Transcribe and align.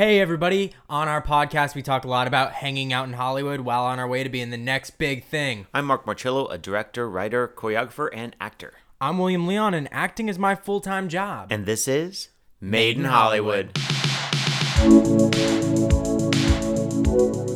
Hey, 0.00 0.18
everybody. 0.18 0.72
On 0.88 1.08
our 1.08 1.20
podcast, 1.20 1.74
we 1.74 1.82
talk 1.82 2.06
a 2.06 2.08
lot 2.08 2.26
about 2.26 2.52
hanging 2.52 2.90
out 2.90 3.06
in 3.06 3.12
Hollywood 3.12 3.60
while 3.60 3.84
on 3.84 3.98
our 3.98 4.08
way 4.08 4.24
to 4.24 4.30
being 4.30 4.48
the 4.48 4.56
next 4.56 4.96
big 4.96 5.24
thing. 5.24 5.66
I'm 5.74 5.84
Mark 5.84 6.06
Marcello, 6.06 6.46
a 6.46 6.56
director, 6.56 7.06
writer, 7.06 7.46
choreographer, 7.46 8.08
and 8.10 8.34
actor. 8.40 8.72
I'm 8.98 9.18
William 9.18 9.46
Leon, 9.46 9.74
and 9.74 9.90
acting 9.92 10.30
is 10.30 10.38
my 10.38 10.54
full 10.54 10.80
time 10.80 11.10
job. 11.10 11.52
And 11.52 11.66
this 11.66 11.86
is 11.86 12.30
Made 12.62 12.96
in 12.96 13.04
Hollywood. 13.04 13.74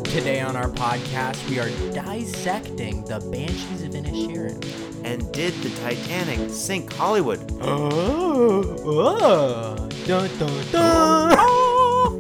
Today 0.05 0.43
on 0.43 0.55
our 0.55 0.69
podcast, 0.69 1.49
we 1.49 1.59
are 1.59 1.71
dissecting 1.95 3.07
the 3.07 3.21
Banshees 3.33 3.85
of 3.85 3.93
Inisherin. 3.93 4.63
And 5.03 5.33
did 5.33 5.55
the 5.63 5.71
Titanic 5.81 6.51
sink 6.51 6.93
Hollywood? 6.93 7.41
Oh, 7.63 8.77
oh, 8.85 9.89
dun, 10.07 10.29
dun, 10.39 10.71
dun. 10.71 11.51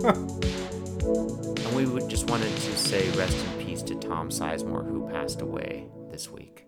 And 0.06 1.74
we 1.74 1.86
would 1.86 2.10
just 2.10 2.28
wanted 2.28 2.54
to 2.54 2.76
say 2.76 3.08
rest 3.16 3.36
in 3.38 3.64
peace 3.64 3.80
to 3.82 3.94
Tom 3.94 4.28
Sizemore, 4.28 4.86
who 4.86 5.08
passed 5.08 5.40
away 5.40 5.86
this 6.10 6.28
week. 6.30 6.66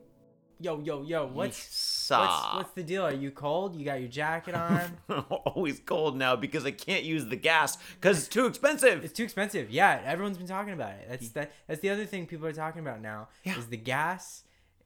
Yo, 0.58 0.80
yo, 0.80 1.02
yo, 1.02 1.26
what's, 1.26 2.08
what's 2.08 2.54
what's 2.54 2.72
the 2.72 2.82
deal? 2.82 3.04
Are 3.04 3.12
you 3.12 3.30
cold? 3.30 3.76
You 3.76 3.84
got 3.84 4.00
your 4.00 4.08
jacket 4.08 4.54
on? 4.54 4.96
Always 5.30 5.80
cold 5.80 6.16
now 6.16 6.34
because 6.34 6.64
I 6.64 6.70
can't 6.70 7.04
use 7.04 7.26
the 7.26 7.36
gas 7.36 7.76
because 8.00 8.18
it's 8.20 8.28
too 8.28 8.46
expensive. 8.46 9.04
It's 9.04 9.12
too 9.12 9.24
expensive. 9.24 9.70
Yeah, 9.70 10.00
everyone's 10.02 10.38
been 10.38 10.46
talking 10.46 10.72
about 10.72 10.92
it. 10.92 11.06
That's 11.10 11.28
that. 11.30 11.52
That's 11.66 11.80
the 11.80 11.90
other 11.90 12.06
thing 12.06 12.24
people 12.24 12.46
are 12.46 12.54
talking 12.54 12.80
about 12.80 13.02
now. 13.02 13.28
Yeah. 13.44 13.58
Is 13.58 13.66
the 13.66 13.76
gas 13.76 14.44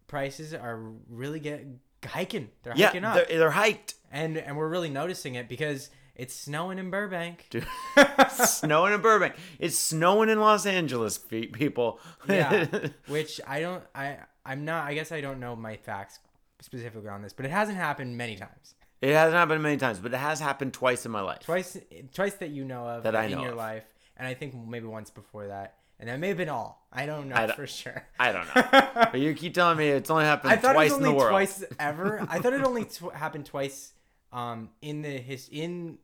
prices 0.09 0.55
are 0.55 0.91
really 1.09 1.39
get 1.39 1.65
hiking. 2.05 2.49
They're 2.65 2.75
yeah, 2.75 2.87
hiking 2.87 3.05
up, 3.05 3.15
they're, 3.15 3.39
they're 3.39 3.51
hiked. 3.53 3.95
and 4.11 4.37
and 4.39 4.57
we're 4.57 4.69
really 4.69 4.91
noticing 4.91 5.37
it 5.37 5.49
because 5.49 5.89
it's 6.21 6.35
snowing 6.35 6.79
in 6.79 6.91
Burbank. 6.91 7.47
Dude, 7.51 7.67
snowing 8.31 8.93
in 8.93 9.01
Burbank. 9.01 9.35
It's 9.59 9.79
snowing 9.79 10.29
in 10.29 10.39
Los 10.41 10.67
Angeles, 10.67 11.19
pe- 11.19 11.47
people. 11.47 11.99
yeah, 12.29 12.67
which 13.09 13.41
I 13.47 13.61
don't. 13.61 13.83
I 13.95 14.19
I'm 14.45 14.65
not. 14.65 14.87
I 14.87 14.95
guess 14.95 15.13
I 15.13 15.21
don't 15.21 15.41
know 15.41 15.57
my 15.57 15.77
facts 15.77 16.19
specifically 16.61 17.09
on 17.09 17.23
this, 17.23 17.33
but 17.33 17.47
it 17.47 17.51
hasn't 17.51 17.77
happened 17.79 18.17
many 18.17 18.37
times. 18.37 18.75
it 19.01 19.13
hasn't 19.15 19.35
happened 19.37 19.63
many 19.63 19.77
times, 19.79 19.99
but 19.99 20.13
it 20.13 20.19
has 20.19 20.41
happened 20.41 20.73
twice 20.75 21.07
in 21.07 21.11
my 21.13 21.23
life. 21.23 21.41
Twice, 21.41 21.77
twice 22.15 22.35
that 22.35 22.51
you 22.51 22.65
know 22.65 22.87
of 22.87 23.03
That 23.05 23.17
I 23.17 23.25
in 23.25 23.33
know 23.33 23.43
your 23.43 23.53
of. 23.53 23.57
life, 23.57 23.85
and 24.17 24.29
I 24.29 24.35
think 24.35 24.55
maybe 24.55 24.87
once 24.87 25.09
before 25.11 25.47
that, 25.49 25.77
and 25.99 26.09
that 26.11 26.19
may 26.21 26.29
have 26.29 26.37
been 26.37 26.49
all. 26.51 26.87
I 26.93 27.07
don't 27.07 27.29
know 27.31 27.37
I 27.37 27.47
don't- 27.47 27.57
for 27.57 27.67
sure. 27.67 28.05
I 28.19 28.33
don't 28.33 28.47
know. 28.55 28.63
but 29.13 29.21
you 29.21 29.33
keep 29.35 29.55
telling 29.55 29.79
me 29.79 29.89
it's 29.89 30.11
only 30.11 30.25
happened 30.25 30.53
I 30.53 30.57
thought 30.57 30.75
twice 30.75 30.91
it 30.91 30.95
was 30.95 30.99
in 30.99 31.03
the 31.05 31.09
only 31.09 31.19
world. 31.19 31.31
twice 31.31 31.65
ever. 31.79 32.27
I 32.29 32.41
thought 32.41 32.53
it 32.53 32.63
only 32.63 32.85
tw- 32.85 33.15
happened 33.15 33.47
twice 33.47 33.93
um, 34.33 34.69
in 34.83 35.01
the 35.03 35.17
his 35.19 35.49
in 35.51 35.99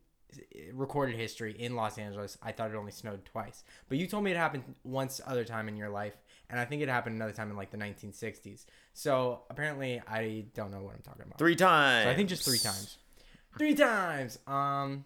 recorded 0.72 1.16
history 1.16 1.54
in 1.58 1.76
Los 1.76 1.98
Angeles. 1.98 2.36
I 2.42 2.52
thought 2.52 2.70
it 2.70 2.76
only 2.76 2.92
snowed 2.92 3.24
twice, 3.24 3.64
but 3.88 3.98
you 3.98 4.06
told 4.06 4.24
me 4.24 4.30
it 4.30 4.36
happened 4.36 4.64
once 4.84 5.20
other 5.26 5.44
time 5.44 5.68
in 5.68 5.76
your 5.76 5.88
life, 5.88 6.16
and 6.50 6.58
I 6.58 6.64
think 6.64 6.82
it 6.82 6.88
happened 6.88 7.16
another 7.16 7.32
time 7.32 7.50
in 7.50 7.56
like 7.56 7.70
the 7.70 7.78
1960s. 7.78 8.64
So 8.92 9.42
apparently, 9.50 10.00
I 10.06 10.46
don't 10.54 10.70
know 10.70 10.82
what 10.82 10.94
I'm 10.94 11.02
talking 11.02 11.22
about. 11.26 11.38
Three 11.38 11.56
times. 11.56 12.04
So 12.04 12.10
I 12.10 12.14
think 12.14 12.28
just 12.28 12.44
three 12.44 12.58
times. 12.58 12.98
Three 13.58 13.74
times. 13.74 14.38
Um, 14.46 15.04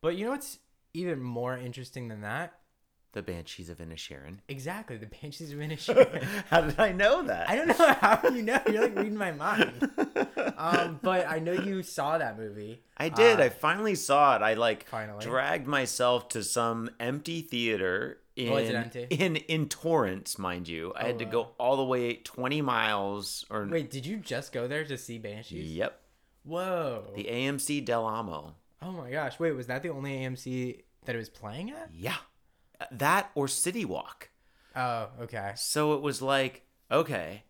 but 0.00 0.16
you 0.16 0.24
know 0.24 0.32
what's 0.32 0.58
even 0.94 1.20
more 1.20 1.56
interesting 1.56 2.08
than 2.08 2.22
that? 2.22 2.54
The 3.12 3.22
Banshees 3.22 3.70
of 3.70 3.78
Inisherin. 3.78 4.38
Exactly, 4.48 4.96
the 4.96 5.06
Banshees 5.06 5.52
of 5.52 5.58
Inisherin. 5.60 6.22
How 6.50 6.60
did 6.60 6.78
I 6.78 6.92
know 6.92 7.22
that? 7.22 7.48
I 7.48 7.56
don't 7.56 7.68
know 7.68 7.74
how 8.00 8.20
you 8.28 8.42
know. 8.42 8.60
You're 8.70 8.82
like 8.82 8.96
reading 8.96 9.16
my 9.16 9.32
mind. 9.32 9.90
Um, 10.58 10.98
but 11.02 11.28
I 11.28 11.38
know 11.38 11.52
you 11.52 11.82
saw 11.82 12.18
that 12.18 12.36
movie. 12.38 12.82
I 12.96 13.08
did. 13.08 13.38
Uh, 13.40 13.44
I 13.44 13.48
finally 13.48 13.94
saw 13.94 14.34
it. 14.36 14.42
I 14.42 14.54
like 14.54 14.86
Finally. 14.88 15.24
dragged 15.24 15.66
myself 15.68 16.28
to 16.30 16.42
some 16.42 16.90
empty 16.98 17.40
theater 17.42 18.18
in 18.34 18.52
Oh, 18.52 18.56
empty? 18.56 19.06
in 19.10 19.36
in 19.36 19.68
Torrance, 19.68 20.38
mind 20.38 20.66
you. 20.68 20.92
I 20.96 21.04
had 21.06 21.18
to 21.20 21.24
wow. 21.26 21.30
go 21.30 21.48
all 21.58 21.76
the 21.76 21.84
way 21.84 22.14
20 22.14 22.60
miles 22.62 23.44
or 23.50 23.66
Wait, 23.66 23.90
did 23.90 24.04
you 24.04 24.16
just 24.16 24.52
go 24.52 24.66
there 24.68 24.84
to 24.84 24.98
see 24.98 25.18
Banshees? 25.18 25.70
Yep. 25.72 26.00
Whoa. 26.44 27.12
The 27.14 27.24
AMC 27.24 27.84
Del 27.84 28.04
Amo. 28.04 28.54
oh 28.82 28.92
my 28.92 29.10
gosh. 29.10 29.38
Wait, 29.38 29.52
was 29.52 29.66
that 29.68 29.82
the 29.82 29.90
only 29.90 30.18
AMC 30.18 30.82
that 31.04 31.14
it 31.14 31.18
was 31.18 31.28
playing 31.28 31.70
at? 31.70 31.90
Yeah. 31.92 32.16
That 32.92 33.30
or 33.34 33.48
City 33.48 33.84
Walk. 33.84 34.30
Oh, 34.76 35.08
okay. 35.22 35.52
So 35.56 35.94
it 35.94 36.00
was 36.02 36.22
like, 36.22 36.64
okay, 36.90 37.42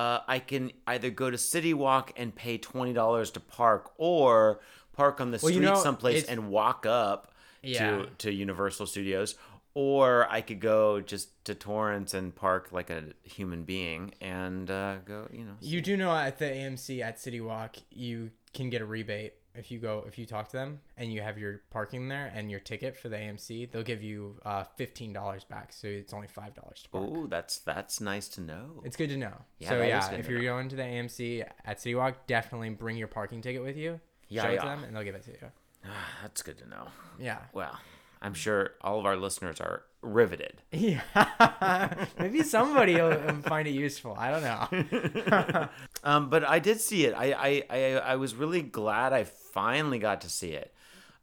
uh, 0.00 0.20
I 0.28 0.38
can 0.38 0.72
either 0.86 1.10
go 1.10 1.30
to 1.30 1.38
City 1.38 1.74
Walk 1.74 2.12
and 2.16 2.34
pay 2.34 2.58
twenty 2.58 2.92
dollars 2.92 3.30
to 3.32 3.40
park, 3.40 3.92
or 3.98 4.60
park 4.92 5.20
on 5.20 5.30
the 5.30 5.38
Well, 5.42 5.52
street 5.52 5.64
you 5.64 5.70
know, 5.70 5.82
someplace 5.82 6.24
and 6.24 6.48
walk 6.50 6.86
up 6.86 7.32
Yeah. 7.62 7.78
to 7.78 8.06
to 8.18 8.32
Universal 8.32 8.86
Studios, 8.86 9.34
or 9.74 10.26
I 10.30 10.40
could 10.40 10.60
go 10.60 11.00
just 11.00 11.44
to 11.44 11.54
Torrance 11.54 12.14
and 12.14 12.34
park 12.34 12.72
like 12.72 12.90
a 12.90 13.02
human 13.22 13.64
being 13.64 14.14
and 14.20 14.70
uh, 14.70 14.96
go, 15.04 15.28
you 15.32 15.44
know. 15.44 15.56
You 15.60 15.80
do 15.80 15.96
know 15.96 16.14
at 16.14 16.38
the 16.38 16.46
AMC 16.46 17.00
at 17.02 17.20
City 17.20 17.40
Walk, 17.40 17.76
you 17.90 18.30
can 18.54 18.70
get 18.70 18.80
a 18.82 18.86
rebate 18.86 19.34
if 19.54 19.70
you 19.70 19.78
go 19.78 20.04
if 20.06 20.18
you 20.18 20.26
talk 20.26 20.48
to 20.48 20.56
them 20.56 20.80
and 20.96 21.12
you 21.12 21.20
have 21.20 21.38
your 21.38 21.62
parking 21.70 22.08
there 22.08 22.32
and 22.34 22.50
your 22.50 22.60
ticket 22.60 22.96
for 22.96 23.08
the 23.08 23.16
AMC. 23.16 23.70
They'll 23.70 23.82
give 23.82 24.02
you 24.02 24.36
uh, 24.44 24.64
fifteen 24.76 25.12
dollars 25.12 25.44
back, 25.44 25.72
so 25.72 25.88
it's 25.88 26.12
only 26.12 26.28
five 26.28 26.54
dollars 26.54 26.82
to 26.82 26.88
park. 26.90 27.08
Oh, 27.08 27.26
that's 27.26 27.58
that's 27.58 28.00
nice 28.00 28.28
to 28.30 28.40
know. 28.40 28.82
It's 28.84 28.96
good 28.96 29.10
to 29.10 29.16
know. 29.16 29.34
Yeah, 29.58 29.68
so 29.68 29.82
yeah, 29.82 30.10
if 30.12 30.28
you're 30.28 30.42
going 30.42 30.68
to 30.68 30.76
the 30.76 30.82
AMC 30.82 31.44
at 31.64 31.80
City 31.80 31.94
Walk, 31.94 32.26
definitely 32.26 32.70
bring 32.70 32.96
your 32.96 33.08
parking 33.08 33.42
ticket 33.42 33.62
with 33.62 33.76
you. 33.76 34.00
Yeah, 34.28 34.42
show 34.42 34.50
it 34.50 34.54
yeah. 34.54 34.60
to 34.60 34.66
them, 34.68 34.84
and 34.84 34.96
they'll 34.96 35.04
give 35.04 35.14
it 35.14 35.24
to 35.24 35.30
you. 35.30 35.50
that's 36.22 36.42
good 36.42 36.58
to 36.58 36.68
know. 36.68 36.88
Yeah. 37.18 37.38
Well, 37.52 37.78
I'm 38.22 38.34
sure 38.34 38.72
all 38.80 38.98
of 38.98 39.06
our 39.06 39.16
listeners 39.16 39.60
are 39.60 39.82
riveted. 40.02 40.62
Yeah. 40.72 42.06
Maybe 42.18 42.42
somebody 42.42 42.94
will 42.94 43.34
find 43.42 43.68
it 43.68 43.72
useful. 43.72 44.16
I 44.18 44.30
don't 44.30 44.42
know. 44.42 45.68
Um, 46.02 46.30
but 46.30 46.44
I 46.44 46.60
did 46.60 46.80
see 46.80 47.04
it. 47.04 47.12
I, 47.14 47.32
I, 47.32 47.62
I, 47.68 47.92
I 48.12 48.16
was 48.16 48.34
really 48.34 48.62
glad 48.62 49.12
I 49.12 49.24
finally 49.24 49.98
got 49.98 50.22
to 50.22 50.30
see 50.30 50.52
it. 50.52 50.72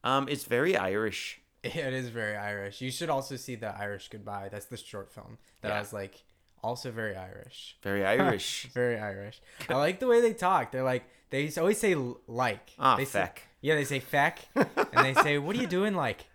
Um, 0.03 0.27
it's 0.29 0.43
very 0.43 0.77
Irish. 0.77 1.41
it 1.63 1.93
is 1.93 2.09
very 2.09 2.35
Irish. 2.37 2.79
You 2.79 2.91
should 2.91 3.09
also 3.09 3.37
see 3.37 3.55
the 3.55 3.75
Irish 3.75 4.09
Goodbye. 4.09 4.49
That's 4.51 4.67
the 4.67 4.77
short 4.77 5.11
film 5.11 5.39
that 5.61 5.71
I 5.71 5.79
was 5.79 5.93
like, 5.93 6.21
also 6.63 6.91
very 6.91 7.15
Irish. 7.15 7.75
Very 7.81 8.05
Irish. 8.05 8.67
Very 8.71 8.99
Irish. 8.99 9.41
I 9.67 9.73
like 9.75 9.99
the 9.99 10.07
way 10.07 10.21
they 10.21 10.33
talk. 10.33 10.71
They're 10.71 10.83
like 10.83 11.05
they 11.31 11.51
always 11.57 11.79
say 11.79 11.95
like. 12.27 12.69
Ah, 12.77 12.97
they 12.97 13.05
say- 13.05 13.31
yeah, 13.61 13.73
they 13.73 13.85
say 13.85 13.99
feck, 13.99 14.39
and 14.55 15.03
they 15.03 15.15
say, 15.15 15.39
"What 15.39 15.55
are 15.55 15.59
you 15.59 15.67
doing 15.67 15.95
like?" 15.95 16.25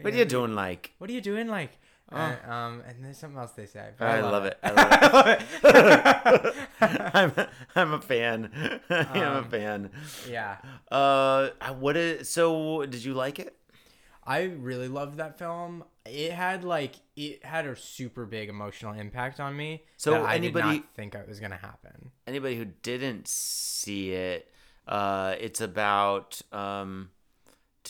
What 0.00 0.14
are 0.14 0.16
you 0.16 0.24
doing 0.24 0.54
like? 0.54 0.94
What 0.96 1.10
are 1.10 1.12
you 1.12 1.20
doing 1.20 1.46
like? 1.46 1.72
And, 2.12 2.50
um, 2.50 2.82
and 2.88 3.04
there's 3.04 3.18
something 3.18 3.38
else 3.38 3.52
they 3.52 3.66
say. 3.66 3.90
but 3.96 4.08
I, 4.08 4.20
love, 4.20 4.44
it. 4.44 4.58
I 4.62 4.70
love 4.72 5.26
it. 5.28 6.54
I'm, 7.14 7.32
I'm 7.76 7.92
a 7.92 8.00
fan. 8.00 8.50
I'm 8.90 9.16
a 9.22 9.38
Um, 9.38 9.44
fan. 9.48 9.90
yeah, 10.28 10.56
Uh, 10.90 11.50
what 11.78 11.96
is, 11.96 12.28
so 12.28 12.84
did 12.86 13.04
you 13.04 13.14
like 13.14 13.38
it? 13.38 13.56
I 14.26 14.42
really 14.42 14.88
loved 14.88 15.16
that 15.18 15.38
film. 15.38 15.84
It 16.04 16.32
had 16.32 16.62
like 16.64 16.96
it 17.16 17.44
had 17.44 17.66
a 17.66 17.74
super 17.76 18.26
big 18.26 18.48
emotional 18.48 18.92
impact 18.94 19.40
on 19.40 19.56
me. 19.56 19.84
So 19.96 20.24
I 20.24 20.38
did 20.38 20.44
anybody- 20.56 20.78
not 20.78 20.94
think 20.94 21.14
it 21.14 21.26
was 21.28 21.40
gonna 21.40 21.56
happen. 21.56 22.10
Anybody 22.26 22.56
who 22.56 22.66
didn't 22.66 23.26
see 23.28 24.12
it, 24.12 24.52
uh, 24.86 25.34
it's 25.40 25.60
about, 25.60 26.40
um, 26.52 27.10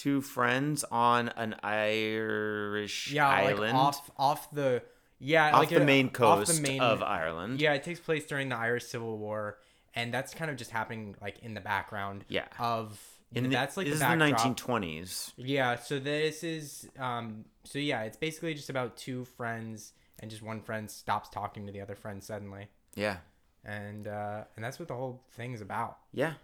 two 0.02 0.20
friends 0.20 0.84
on 0.90 1.28
an 1.30 1.54
Irish 1.62 3.10
Yeah, 3.12 3.28
island. 3.28 3.60
like 3.60 3.74
off 3.74 4.10
off 4.16 4.50
the 4.50 4.82
yeah 5.18 5.52
off 5.52 5.60
like 5.60 5.68
the 5.70 5.82
it- 5.82 5.84
main 5.84 6.08
coast 6.10 6.56
the 6.56 6.62
main- 6.68 6.80
of 6.80 7.02
Ireland. 7.02 7.60
Yeah, 7.60 7.74
it 7.74 7.82
takes 7.82 8.00
place 8.00 8.24
during 8.26 8.48
the 8.48 8.56
Irish 8.56 8.84
Civil 8.86 9.18
War, 9.18 9.58
and 9.94 10.12
that's 10.14 10.34
kind 10.34 10.50
of 10.50 10.56
just 10.56 10.70
happening 10.70 11.16
like 11.20 11.38
in 11.40 11.54
the 11.54 11.60
background. 11.60 12.24
Yeah. 12.28 12.46
Of 12.58 12.98
In 13.32 13.44
the, 13.44 13.50
that's 13.50 13.76
like 13.76 13.86
this 13.86 13.98
the 13.98 14.04
is 14.06 14.10
the 14.10 14.16
1920s. 14.24 15.32
Yeah, 15.36 15.76
so 15.76 15.98
this 15.98 16.42
is 16.42 16.88
um 16.98 17.44
so 17.64 17.78
yeah, 17.78 18.02
it's 18.02 18.16
basically 18.16 18.54
just 18.54 18.70
about 18.70 18.96
two 18.96 19.24
friends 19.24 19.92
and 20.18 20.30
just 20.30 20.42
one 20.42 20.60
friend 20.60 20.90
stops 20.90 21.28
talking 21.28 21.66
to 21.66 21.72
the 21.72 21.80
other 21.80 21.94
friend 21.94 22.22
suddenly. 22.22 22.68
Yeah, 22.94 23.18
And 23.64 24.08
uh 24.08 24.44
and 24.56 24.64
that's 24.64 24.78
what 24.78 24.88
the 24.88 24.94
whole 24.94 25.22
thing's 25.32 25.60
about. 25.60 25.98
yeah. 26.12 26.34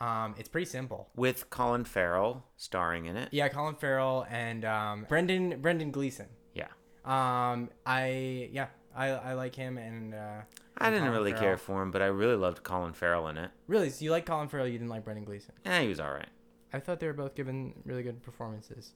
Um 0.00 0.34
it's 0.38 0.48
pretty 0.48 0.64
simple. 0.66 1.08
With 1.14 1.50
Colin 1.50 1.84
Farrell 1.84 2.44
starring 2.56 3.06
in 3.06 3.16
it. 3.16 3.28
Yeah, 3.32 3.48
Colin 3.48 3.74
Farrell 3.74 4.26
and 4.30 4.64
um 4.64 5.06
Brendan 5.08 5.60
Brendan 5.60 5.90
Gleeson. 5.90 6.26
Yeah, 6.54 6.68
Um 7.04 7.70
I 7.86 8.48
yeah, 8.52 8.68
I 8.94 9.08
I 9.10 9.32
like 9.34 9.54
him 9.54 9.78
and 9.78 10.14
uh 10.14 10.40
I 10.78 10.86
and 10.86 10.94
didn't 10.94 11.08
Colin 11.08 11.12
really 11.18 11.32
Farrell. 11.32 11.44
care 11.44 11.56
for 11.58 11.82
him, 11.82 11.90
but 11.90 12.00
I 12.00 12.06
really 12.06 12.36
loved 12.36 12.62
Colin 12.62 12.94
Farrell 12.94 13.28
in 13.28 13.36
it. 13.36 13.50
Really, 13.66 13.90
so 13.90 14.04
you 14.04 14.10
like 14.10 14.24
Colin 14.24 14.48
Farrell, 14.48 14.66
you 14.66 14.78
didn't 14.78 14.88
like 14.88 15.04
Brendan 15.04 15.24
Gleeson. 15.24 15.54
Yeah, 15.66 15.80
he 15.82 15.88
was 15.88 16.00
all 16.00 16.12
right. 16.12 16.28
I 16.72 16.78
thought 16.80 17.00
they 17.00 17.06
were 17.06 17.12
both 17.12 17.34
giving 17.34 17.74
really 17.84 18.02
good 18.02 18.22
performances. 18.22 18.92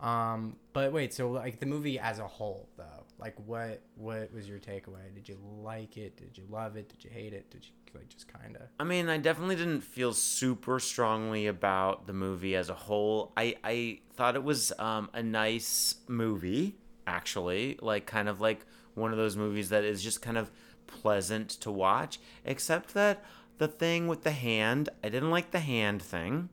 Um, 0.00 0.56
but 0.72 0.92
wait, 0.92 1.14
so 1.14 1.30
like 1.30 1.60
the 1.60 1.66
movie 1.66 1.98
as 1.98 2.18
a 2.18 2.26
whole, 2.26 2.68
though, 2.76 3.04
like 3.18 3.34
what 3.46 3.80
what 3.94 4.32
was 4.32 4.48
your 4.48 4.58
takeaway? 4.58 5.14
Did 5.14 5.28
you 5.28 5.38
like 5.62 5.96
it? 5.96 6.16
Did 6.16 6.36
you 6.36 6.44
love 6.50 6.76
it? 6.76 6.88
Did 6.88 7.04
you 7.04 7.10
hate 7.10 7.32
it? 7.32 7.50
Did 7.50 7.64
you 7.64 7.70
like 7.94 8.08
just 8.08 8.26
kind 8.26 8.56
of? 8.56 8.62
I 8.80 8.84
mean, 8.84 9.08
I 9.08 9.18
definitely 9.18 9.56
didn't 9.56 9.82
feel 9.82 10.12
super 10.12 10.80
strongly 10.80 11.46
about 11.46 12.06
the 12.06 12.12
movie 12.12 12.56
as 12.56 12.68
a 12.68 12.74
whole. 12.74 13.32
I 13.36 13.56
I 13.62 14.00
thought 14.14 14.34
it 14.34 14.42
was 14.42 14.72
um, 14.78 15.08
a 15.14 15.22
nice 15.22 15.96
movie, 16.08 16.76
actually, 17.06 17.78
like 17.80 18.06
kind 18.06 18.28
of 18.28 18.40
like 18.40 18.66
one 18.94 19.12
of 19.12 19.18
those 19.18 19.36
movies 19.36 19.68
that 19.68 19.84
is 19.84 20.02
just 20.02 20.20
kind 20.20 20.36
of 20.36 20.50
pleasant 20.86 21.48
to 21.50 21.70
watch. 21.70 22.18
Except 22.44 22.92
that 22.94 23.24
the 23.58 23.68
thing 23.68 24.08
with 24.08 24.24
the 24.24 24.32
hand, 24.32 24.88
I 25.04 25.08
didn't 25.08 25.30
like 25.30 25.52
the 25.52 25.60
hand 25.60 26.02
thing, 26.02 26.48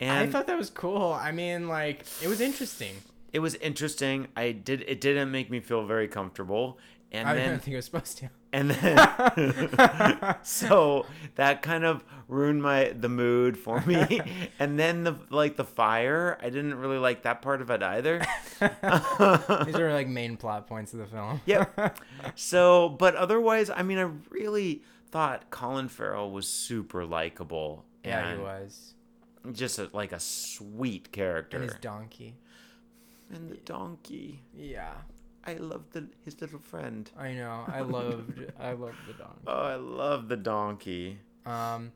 and 0.00 0.10
I 0.10 0.26
thought 0.26 0.46
that 0.46 0.58
was 0.58 0.70
cool. 0.70 1.12
I 1.12 1.32
mean, 1.32 1.68
like 1.68 2.04
it 2.22 2.28
was 2.28 2.40
interesting. 2.40 2.94
it 3.32 3.40
was 3.40 3.54
interesting. 3.56 4.28
I 4.36 4.52
did 4.52 4.84
it 4.86 5.00
didn't 5.00 5.30
make 5.30 5.50
me 5.50 5.60
feel 5.60 5.84
very 5.86 6.08
comfortable, 6.08 6.78
and 7.12 7.28
I 7.28 7.34
then 7.34 7.50
didn't 7.50 7.62
think 7.62 7.72
it 7.74 7.76
was 7.76 7.84
supposed 7.86 8.18
to. 8.18 8.30
and 8.52 8.70
then 8.70 10.34
so 10.42 11.04
that 11.34 11.62
kind 11.62 11.84
of 11.84 12.02
ruined 12.28 12.62
my 12.62 12.92
the 12.98 13.08
mood 13.08 13.56
for 13.58 13.80
me 13.82 14.20
and 14.58 14.78
then 14.78 15.04
the 15.04 15.14
like 15.30 15.56
the 15.56 15.64
fire 15.64 16.38
i 16.42 16.48
didn't 16.50 16.74
really 16.74 16.96
like 16.98 17.22
that 17.22 17.40
part 17.42 17.60
of 17.62 17.70
it 17.70 17.82
either 17.82 18.20
These 18.60 19.76
are 19.76 19.92
like 19.92 20.08
main 20.08 20.36
plot 20.36 20.66
points 20.66 20.92
of 20.92 20.98
the 21.00 21.06
film. 21.06 21.40
yep 21.46 21.98
so 22.34 22.88
but 22.90 23.14
otherwise 23.16 23.70
i 23.70 23.82
mean 23.82 23.98
i 23.98 24.08
really 24.30 24.82
thought 25.10 25.50
colin 25.50 25.88
farrell 25.88 26.30
was 26.30 26.46
super 26.48 27.04
likable 27.04 27.84
yeah, 28.04 28.32
he 28.34 28.38
was. 28.40 28.94
Just 29.54 29.78
a, 29.78 29.88
like 29.92 30.12
a 30.12 30.20
sweet 30.20 31.12
character 31.12 31.58
And 31.58 31.68
his 31.70 31.78
donkey. 31.80 32.34
and 33.30 33.50
the 33.50 33.56
donkey 33.56 34.42
Yeah, 34.54 34.92
i 35.44 35.54
love 35.54 35.84
the 35.92 36.06
his 36.24 36.40
little 36.40 36.58
friend 36.58 37.10
I 37.18 37.32
know. 37.32 37.64
I 37.68 37.80
loved. 37.80 38.40
I 38.58 38.72
loved 38.72 38.98
the 39.06 39.14
donkey. 39.14 39.42
oh 39.46 39.62
i 39.62 39.76
love 39.76 40.28
the 40.28 40.36
donkey 40.36 41.18
Um, 41.46 41.92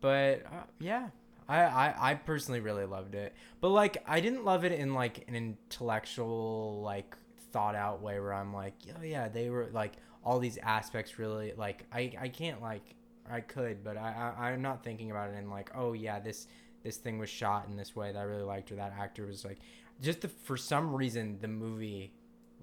but 0.00 0.44
uh, 0.46 0.64
yeah, 0.78 1.08
I, 1.48 1.60
I 1.64 2.10
I 2.10 2.14
personally 2.14 2.60
really 2.60 2.86
loved 2.86 3.14
it. 3.14 3.34
But 3.60 3.68
like, 3.70 4.02
I 4.06 4.20
didn't 4.20 4.44
love 4.44 4.64
it 4.64 4.72
in 4.72 4.94
like 4.94 5.24
an 5.28 5.34
intellectual, 5.34 6.80
like 6.82 7.16
thought 7.52 7.74
out 7.74 8.00
way 8.02 8.20
where 8.20 8.32
I'm 8.32 8.54
like, 8.54 8.74
oh 8.98 9.02
yeah, 9.02 9.28
they 9.28 9.50
were 9.50 9.68
like 9.72 9.94
all 10.24 10.38
these 10.38 10.58
aspects 10.58 11.18
really 11.18 11.52
like 11.56 11.86
I 11.92 12.12
I 12.20 12.28
can't 12.28 12.60
like 12.62 12.82
I 13.30 13.40
could, 13.40 13.82
but 13.84 13.96
I, 13.96 14.32
I 14.38 14.50
I'm 14.50 14.62
not 14.62 14.82
thinking 14.84 15.10
about 15.10 15.30
it 15.30 15.36
in 15.38 15.50
like, 15.50 15.70
oh 15.74 15.92
yeah, 15.92 16.18
this 16.20 16.46
this 16.82 16.96
thing 16.96 17.18
was 17.18 17.28
shot 17.28 17.66
in 17.68 17.76
this 17.76 17.94
way 17.94 18.12
that 18.12 18.18
I 18.18 18.22
really 18.22 18.42
liked, 18.42 18.72
or 18.72 18.76
that 18.76 18.94
actor 18.98 19.26
was 19.26 19.44
like, 19.44 19.58
just 20.00 20.22
the, 20.22 20.28
for 20.28 20.56
some 20.56 20.94
reason 20.94 21.38
the 21.40 21.48
movie 21.48 22.12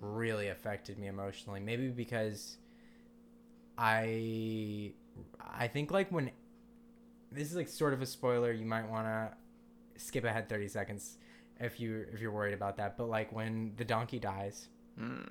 really 0.02 0.48
affected 0.48 0.98
me 0.98 1.08
emotionally. 1.08 1.60
Maybe 1.60 1.90
because 1.90 2.58
I 3.78 4.94
I 5.42 5.68
think 5.68 5.92
like 5.92 6.12
when 6.12 6.32
this 7.32 7.50
is 7.50 7.56
like 7.56 7.68
sort 7.68 7.94
of 7.94 8.02
a 8.02 8.06
spoiler, 8.06 8.52
you 8.52 8.66
might 8.66 8.90
want 8.90 9.06
to 9.06 9.32
skip 10.02 10.24
ahead 10.24 10.50
30 10.50 10.68
seconds 10.68 11.18
if 11.60 11.80
you 11.80 12.06
if 12.14 12.22
you're 12.22 12.32
worried 12.32 12.54
about 12.54 12.78
that. 12.78 12.98
But 12.98 13.10
like 13.10 13.32
when 13.32 13.74
the 13.78 13.86
donkey 13.86 14.20
dies, 14.20 14.68
mm. 15.00 15.24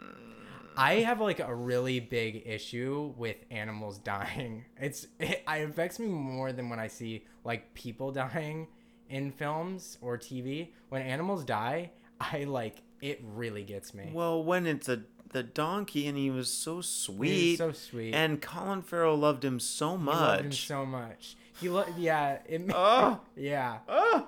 I 0.76 0.96
have 0.96 1.20
like 1.20 1.40
a 1.40 1.54
really 1.54 2.00
big 2.00 2.42
issue 2.46 3.14
with 3.16 3.36
animals 3.50 3.98
dying. 4.04 4.64
It's 4.78 5.06
it, 5.18 5.42
it 5.48 5.68
affects 5.68 5.98
me 5.98 6.06
more 6.06 6.52
than 6.52 6.68
when 6.68 6.78
I 6.78 6.88
see 6.88 7.24
like 7.44 7.74
people 7.74 8.12
dying 8.12 8.68
in 9.10 9.30
films 9.32 9.98
or 10.00 10.18
TV. 10.18 10.68
When 10.88 11.02
animals 11.02 11.44
die, 11.44 11.90
I 12.20 12.44
like 12.44 12.82
it 13.00 13.20
really 13.34 13.62
gets 13.64 13.92
me. 13.94 14.10
Well, 14.12 14.42
when 14.42 14.66
it's 14.66 14.88
a 14.88 15.02
the 15.30 15.42
donkey 15.42 16.06
and 16.06 16.16
he 16.16 16.30
was 16.30 16.50
so 16.50 16.80
sweet, 16.80 17.56
so 17.58 17.72
sweet. 17.72 18.14
and 18.14 18.40
Colin 18.40 18.80
Farrell 18.82 19.16
loved 19.16 19.44
him 19.44 19.58
so 19.60 19.96
He 19.98 20.04
much. 20.04 20.14
loved 20.20 20.44
him 20.46 20.52
so 20.52 20.86
much. 20.86 21.36
He 21.60 21.68
lo- 21.68 21.84
yeah, 21.98 22.38
it 22.46 22.62
Oh. 22.72 23.20
yeah. 23.36 23.78
Ah, 23.88 24.26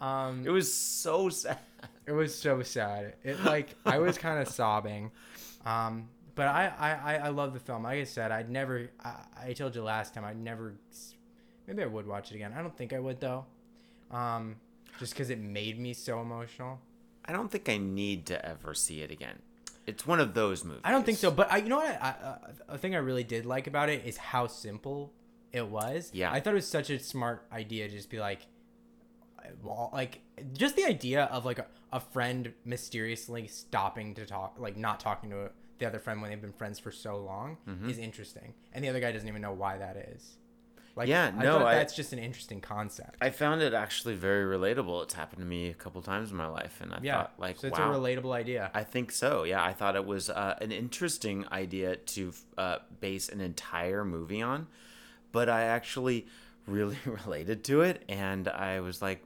Um 0.00 0.44
it 0.46 0.50
was 0.50 0.72
so 0.72 1.28
sad. 1.28 1.58
It 2.06 2.12
was 2.12 2.34
so 2.34 2.62
sad. 2.62 3.14
It 3.24 3.42
like 3.44 3.74
I 3.84 3.98
was 3.98 4.16
kind 4.26 4.40
of 4.40 4.48
sobbing, 4.48 5.10
um, 5.64 6.08
but 6.34 6.46
I, 6.48 6.72
I 6.78 6.90
I 6.90 7.14
I 7.16 7.28
love 7.28 7.52
the 7.52 7.60
film. 7.60 7.82
Like 7.84 7.98
I 8.00 8.04
said, 8.04 8.30
I'd 8.32 8.50
never. 8.50 8.90
I, 9.04 9.14
I 9.48 9.52
told 9.52 9.74
you 9.74 9.82
last 9.82 10.14
time 10.14 10.24
I'd 10.24 10.38
never. 10.40 10.74
Maybe 11.66 11.82
I 11.82 11.86
would 11.86 12.06
watch 12.06 12.30
it 12.32 12.36
again. 12.36 12.52
I 12.56 12.62
don't 12.62 12.76
think 12.76 12.92
I 12.92 12.98
would 12.98 13.20
though, 13.20 13.44
um, 14.10 14.56
just 14.98 15.12
because 15.14 15.30
it 15.30 15.38
made 15.38 15.78
me 15.78 15.92
so 15.92 16.20
emotional. 16.20 16.80
I 17.24 17.32
don't 17.32 17.50
think 17.50 17.68
I 17.68 17.76
need 17.78 18.26
to 18.26 18.44
ever 18.44 18.74
see 18.74 19.02
it 19.02 19.10
again. 19.10 19.40
It's 19.86 20.06
one 20.06 20.20
of 20.20 20.34
those 20.34 20.64
movies. 20.64 20.82
I 20.84 20.90
don't 20.92 21.04
think 21.04 21.18
so. 21.18 21.30
But 21.30 21.50
I, 21.50 21.58
you 21.58 21.68
know 21.68 21.78
what? 21.78 22.00
I, 22.02 22.08
I, 22.08 22.36
a 22.68 22.78
thing 22.78 22.94
I 22.94 22.98
really 22.98 23.24
did 23.24 23.46
like 23.46 23.66
about 23.66 23.88
it 23.88 24.04
is 24.04 24.16
how 24.16 24.46
simple 24.46 25.12
it 25.52 25.66
was. 25.68 26.10
Yeah. 26.12 26.30
I 26.30 26.40
thought 26.40 26.52
it 26.52 26.54
was 26.54 26.66
such 26.68 26.90
a 26.90 26.98
smart 26.98 27.44
idea 27.52 27.88
to 27.88 27.94
just 27.94 28.10
be 28.10 28.20
like, 28.20 28.46
well, 29.62 29.90
like 29.92 30.20
just 30.52 30.76
the 30.76 30.84
idea 30.84 31.24
of 31.24 31.44
like 31.44 31.58
a, 31.58 31.66
a 31.92 32.00
friend 32.00 32.52
mysteriously 32.64 33.46
stopping 33.46 34.14
to 34.14 34.26
talk, 34.26 34.56
like 34.58 34.76
not 34.76 35.00
talking 35.00 35.30
to 35.30 35.50
the 35.78 35.86
other 35.86 35.98
friend 35.98 36.20
when 36.20 36.30
they've 36.30 36.40
been 36.40 36.52
friends 36.52 36.78
for 36.78 36.92
so 36.92 37.16
long 37.16 37.56
Mm-hmm. 37.68 37.88
is 37.88 37.98
interesting, 37.98 38.52
and 38.72 38.84
the 38.84 38.88
other 38.90 39.00
guy 39.00 39.12
doesn't 39.12 39.28
even 39.28 39.40
know 39.42 39.52
why 39.52 39.78
that 39.78 39.96
is. 39.96 40.36
Like, 41.00 41.08
Yeah, 41.08 41.32
I 41.34 41.42
no, 41.42 41.64
I- 41.64 41.76
that's 41.76 41.96
just 41.96 42.12
an 42.12 42.18
interesting 42.18 42.60
concept. 42.60 43.16
I 43.22 43.30
found 43.30 43.62
it 43.62 43.72
actually 43.72 44.14
very 44.16 44.44
relatable. 44.44 45.02
It's 45.04 45.14
happened 45.14 45.40
to 45.40 45.46
me 45.46 45.70
a 45.70 45.74
couple 45.74 46.02
times 46.02 46.30
in 46.30 46.36
my 46.36 46.46
life, 46.46 46.78
and 46.82 46.92
I 46.92 46.98
yeah, 47.00 47.16
thought, 47.22 47.32
like, 47.38 47.58
so 47.58 47.68
it's 47.68 47.78
wow. 47.78 47.90
a 47.90 47.96
relatable 47.98 48.34
idea. 48.34 48.70
I 48.74 48.84
think 48.84 49.10
so. 49.10 49.44
Yeah, 49.44 49.64
I 49.64 49.72
thought 49.72 49.96
it 49.96 50.04
was 50.04 50.28
uh, 50.28 50.58
an 50.60 50.72
interesting 50.72 51.46
idea 51.50 51.96
to 51.96 52.34
uh, 52.58 52.78
base 53.00 53.30
an 53.30 53.40
entire 53.40 54.04
movie 54.04 54.42
on, 54.42 54.66
but 55.32 55.48
I 55.48 55.62
actually 55.62 56.26
really 56.66 56.98
related 57.06 57.64
to 57.64 57.80
it, 57.80 58.02
and 58.06 58.46
I 58.46 58.80
was 58.80 59.00
like, 59.00 59.24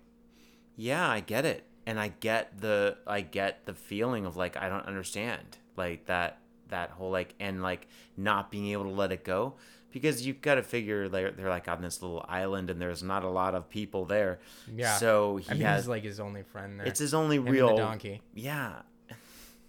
"Yeah, 0.77 1.09
I 1.09 1.19
get 1.19 1.45
it," 1.45 1.65
and 1.87 1.99
I 1.99 2.13
get 2.21 2.61
the 2.61 2.99
I 3.05 3.21
get 3.23 3.67
the 3.67 3.75
feeling 3.75 4.27
of 4.27 4.37
like 4.37 4.57
I 4.57 4.69
don't 4.69 4.87
understand 4.87 5.59
like 5.77 6.07
that 6.07 6.39
that 6.69 6.91
whole 6.91 7.11
like 7.11 7.35
and 7.41 7.63
like 7.63 7.89
not 8.17 8.53
being 8.53 8.69
able 8.69 8.85
to 8.85 8.91
let 8.91 9.11
it 9.11 9.25
go 9.25 9.55
because 9.95 10.27
you've 10.27 10.43
got 10.43 10.57
to 10.57 10.63
figure 10.63 11.09
they're 11.09 11.31
they're 11.31 11.49
like 11.49 11.69
on 11.69 11.81
this 11.81 12.03
little 12.03 12.23
island 12.29 12.69
and 12.69 12.83
there's 12.83 13.03
not 13.03 13.25
a 13.25 13.31
lot 13.31 13.55
of 13.55 13.71
people 13.71 14.05
there. 14.05 14.41
Yeah. 14.77 14.97
So 14.99 15.39
he 15.39 15.51
I 15.51 15.55
mean, 15.55 15.63
has 15.63 15.85
he's 15.85 15.89
like 15.89 16.03
his 16.03 16.21
only 16.21 16.43
friend 16.43 16.79
there. 16.79 16.87
it's 16.87 17.01
his 17.01 17.15
only 17.15 17.37
Him 17.37 17.47
and 17.47 17.55
real 17.55 17.69
the 17.69 17.77
donkey. 17.77 18.21
yeah. 18.35 18.83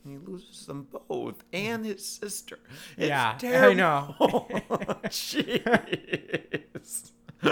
He 0.07 0.17
loses 0.17 0.67
them 0.67 0.87
both 1.09 1.43
and 1.51 1.83
his 1.83 2.05
sister. 2.05 2.59
It's 2.95 3.07
Yeah, 3.09 3.35
I 3.41 3.73
know. 3.73 4.13
Jeez. 5.05 7.11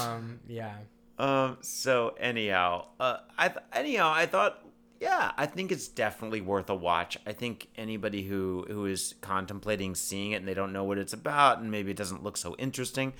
Um, 0.00 0.40
yeah. 0.48 0.74
um. 1.18 1.58
So 1.60 2.14
anyhow, 2.18 2.86
uh, 2.98 3.18
I 3.38 3.48
th- 3.48 3.60
anyhow 3.72 4.10
I 4.14 4.26
thought, 4.26 4.62
yeah, 5.00 5.32
I 5.36 5.46
think 5.46 5.72
it's 5.72 5.88
definitely 5.88 6.40
worth 6.42 6.68
a 6.70 6.74
watch. 6.74 7.16
I 7.26 7.32
think 7.32 7.68
anybody 7.76 8.22
who 8.22 8.66
who 8.68 8.86
is 8.86 9.14
contemplating 9.20 9.94
seeing 9.94 10.32
it 10.32 10.36
and 10.36 10.46
they 10.48 10.54
don't 10.54 10.72
know 10.72 10.84
what 10.84 10.98
it's 10.98 11.12
about 11.14 11.58
and 11.60 11.70
maybe 11.70 11.90
it 11.90 11.96
doesn't 11.96 12.22
look 12.22 12.36
so 12.36 12.54
interesting, 12.58 13.14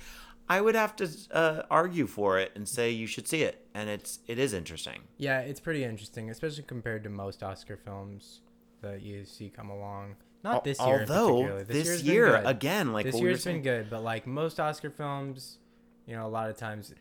I 0.47 0.61
would 0.61 0.75
have 0.75 0.95
to 0.97 1.09
uh, 1.31 1.63
argue 1.71 2.07
for 2.07 2.37
it 2.39 2.51
and 2.55 2.67
say 2.67 2.91
you 2.91 3.07
should 3.07 3.27
see 3.27 3.41
it, 3.43 3.65
and 3.73 3.89
it's 3.89 4.19
it 4.27 4.37
is 4.37 4.53
interesting. 4.53 5.01
Yeah, 5.17 5.39
it's 5.39 5.59
pretty 5.59 5.83
interesting, 5.83 6.29
especially 6.29 6.63
compared 6.63 7.03
to 7.03 7.09
most 7.09 7.41
Oscar 7.43 7.77
films 7.77 8.41
that 8.81 9.01
you 9.01 9.25
see 9.25 9.49
come 9.49 9.69
along. 9.69 10.15
Not 10.43 10.63
this 10.63 10.79
year, 10.79 11.01
Although 11.07 11.63
this, 11.63 12.01
been 12.01 12.05
year 12.05 12.35
again, 12.35 12.93
like 12.93 13.05
this 13.05 13.13
what 13.13 13.21
we 13.21 13.25
were 13.27 13.29
year's 13.31 13.43
been 13.43 13.53
saying- 13.53 13.63
good, 13.63 13.89
but 13.89 14.03
like 14.03 14.25
most 14.25 14.59
Oscar 14.59 14.89
films, 14.89 15.59
you 16.07 16.15
know, 16.15 16.25
a 16.25 16.29
lot 16.29 16.49
of 16.49 16.57
times 16.57 16.93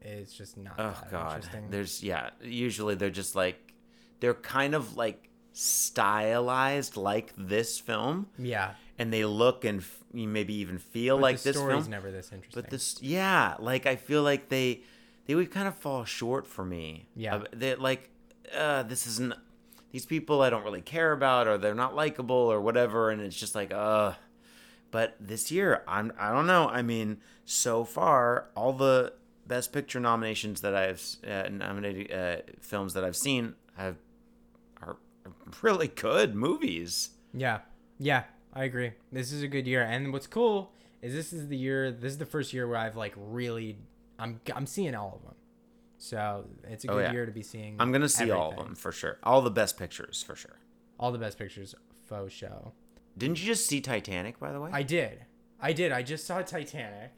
it's 0.00 0.32
just 0.32 0.56
not 0.56 0.74
Oh 0.78 0.96
that 1.02 1.10
god. 1.10 1.34
interesting. 1.36 1.70
There's 1.70 2.02
yeah, 2.02 2.30
usually 2.42 2.94
they're 2.94 3.10
just 3.10 3.34
like 3.36 3.65
they're 4.20 4.34
kind 4.34 4.74
of 4.74 4.96
like 4.96 5.28
stylized 5.52 6.96
like 6.96 7.32
this 7.36 7.78
film 7.78 8.26
yeah, 8.38 8.72
and 8.98 9.12
they 9.12 9.24
look 9.24 9.64
and 9.64 9.80
f- 9.80 10.04
maybe 10.12 10.54
even 10.54 10.78
feel 10.78 11.16
but 11.16 11.22
like 11.22 11.38
the 11.38 11.50
this 11.50 11.56
story's 11.56 11.82
film. 11.84 11.90
never 11.90 12.10
this 12.10 12.32
interesting. 12.32 12.62
But 12.62 12.70
this 12.70 13.00
yeah, 13.02 13.56
like 13.58 13.86
I 13.86 13.96
feel 13.96 14.22
like 14.22 14.48
they 14.48 14.82
they 15.26 15.34
would 15.34 15.50
kind 15.50 15.66
of 15.68 15.74
fall 15.74 16.04
short 16.04 16.46
for 16.46 16.64
me. 16.64 17.08
Yeah. 17.16 17.36
Uh, 17.36 17.44
they 17.52 17.74
like 17.74 18.10
uh 18.56 18.82
this 18.82 19.06
isn't 19.06 19.34
these 19.92 20.06
people 20.06 20.42
I 20.42 20.50
don't 20.50 20.64
really 20.64 20.82
care 20.82 21.12
about 21.12 21.46
or 21.48 21.58
they're 21.58 21.74
not 21.74 21.94
likable 21.94 22.36
or 22.36 22.60
whatever 22.60 23.10
and 23.10 23.20
it's 23.22 23.38
just 23.38 23.54
like 23.54 23.72
uh 23.72 24.12
but 24.90 25.16
this 25.20 25.50
year 25.50 25.82
I'm 25.88 26.12
I 26.18 26.32
don't 26.32 26.46
know. 26.46 26.68
I 26.68 26.82
mean, 26.82 27.18
so 27.44 27.84
far 27.84 28.48
all 28.54 28.72
the 28.72 29.12
best 29.46 29.72
picture 29.72 30.00
nominations 30.00 30.60
that 30.62 30.74
I've 30.74 31.02
uh, 31.26 31.48
nominated 31.50 32.12
uh, 32.12 32.42
films 32.60 32.94
that 32.94 33.04
I've 33.04 33.16
seen 33.16 33.54
have 33.76 33.96
really 35.62 35.88
good 35.88 36.34
movies. 36.34 37.10
yeah, 37.32 37.60
yeah, 37.98 38.24
I 38.52 38.64
agree. 38.64 38.92
This 39.12 39.32
is 39.32 39.42
a 39.42 39.48
good 39.48 39.66
year, 39.66 39.82
and 39.82 40.12
what's 40.12 40.26
cool 40.26 40.72
is 41.02 41.12
this 41.14 41.32
is 41.32 41.48
the 41.48 41.56
year. 41.56 41.90
This 41.92 42.12
is 42.12 42.18
the 42.18 42.26
first 42.26 42.52
year 42.52 42.66
where 42.68 42.78
I've 42.78 42.96
like 42.96 43.14
really, 43.16 43.78
I'm 44.18 44.40
I'm 44.54 44.66
seeing 44.66 44.94
all 44.94 45.14
of 45.16 45.22
them. 45.22 45.34
So 45.98 46.44
it's 46.64 46.84
a 46.84 46.90
Oh, 46.90 46.94
good 46.94 47.00
yeah. 47.04 47.12
year 47.12 47.26
to 47.26 47.32
be 47.32 47.42
seeing. 47.42 47.76
I'm 47.80 47.90
gonna 47.92 48.08
see 48.08 48.30
all 48.30 48.50
of 48.52 48.56
them 48.58 48.74
for 48.74 48.92
sure. 48.92 49.18
All 49.22 49.40
the 49.42 49.50
best 49.50 49.78
pictures 49.78 50.22
for 50.22 50.36
sure. 50.36 50.58
All 51.00 51.10
the 51.12 51.18
best 51.18 51.38
pictures, 51.38 51.74
faux 52.08 52.32
show. 52.32 52.72
Didn't 53.16 53.40
you 53.40 53.46
just 53.46 53.66
see 53.66 53.80
Titanic 53.80 54.38
by 54.38 54.52
the 54.52 54.60
way? 54.60 54.70
I 54.72 54.82
did, 54.82 55.24
I 55.60 55.72
did. 55.72 55.92
I 55.92 56.02
just 56.02 56.26
saw 56.26 56.42
Titanic, 56.42 57.12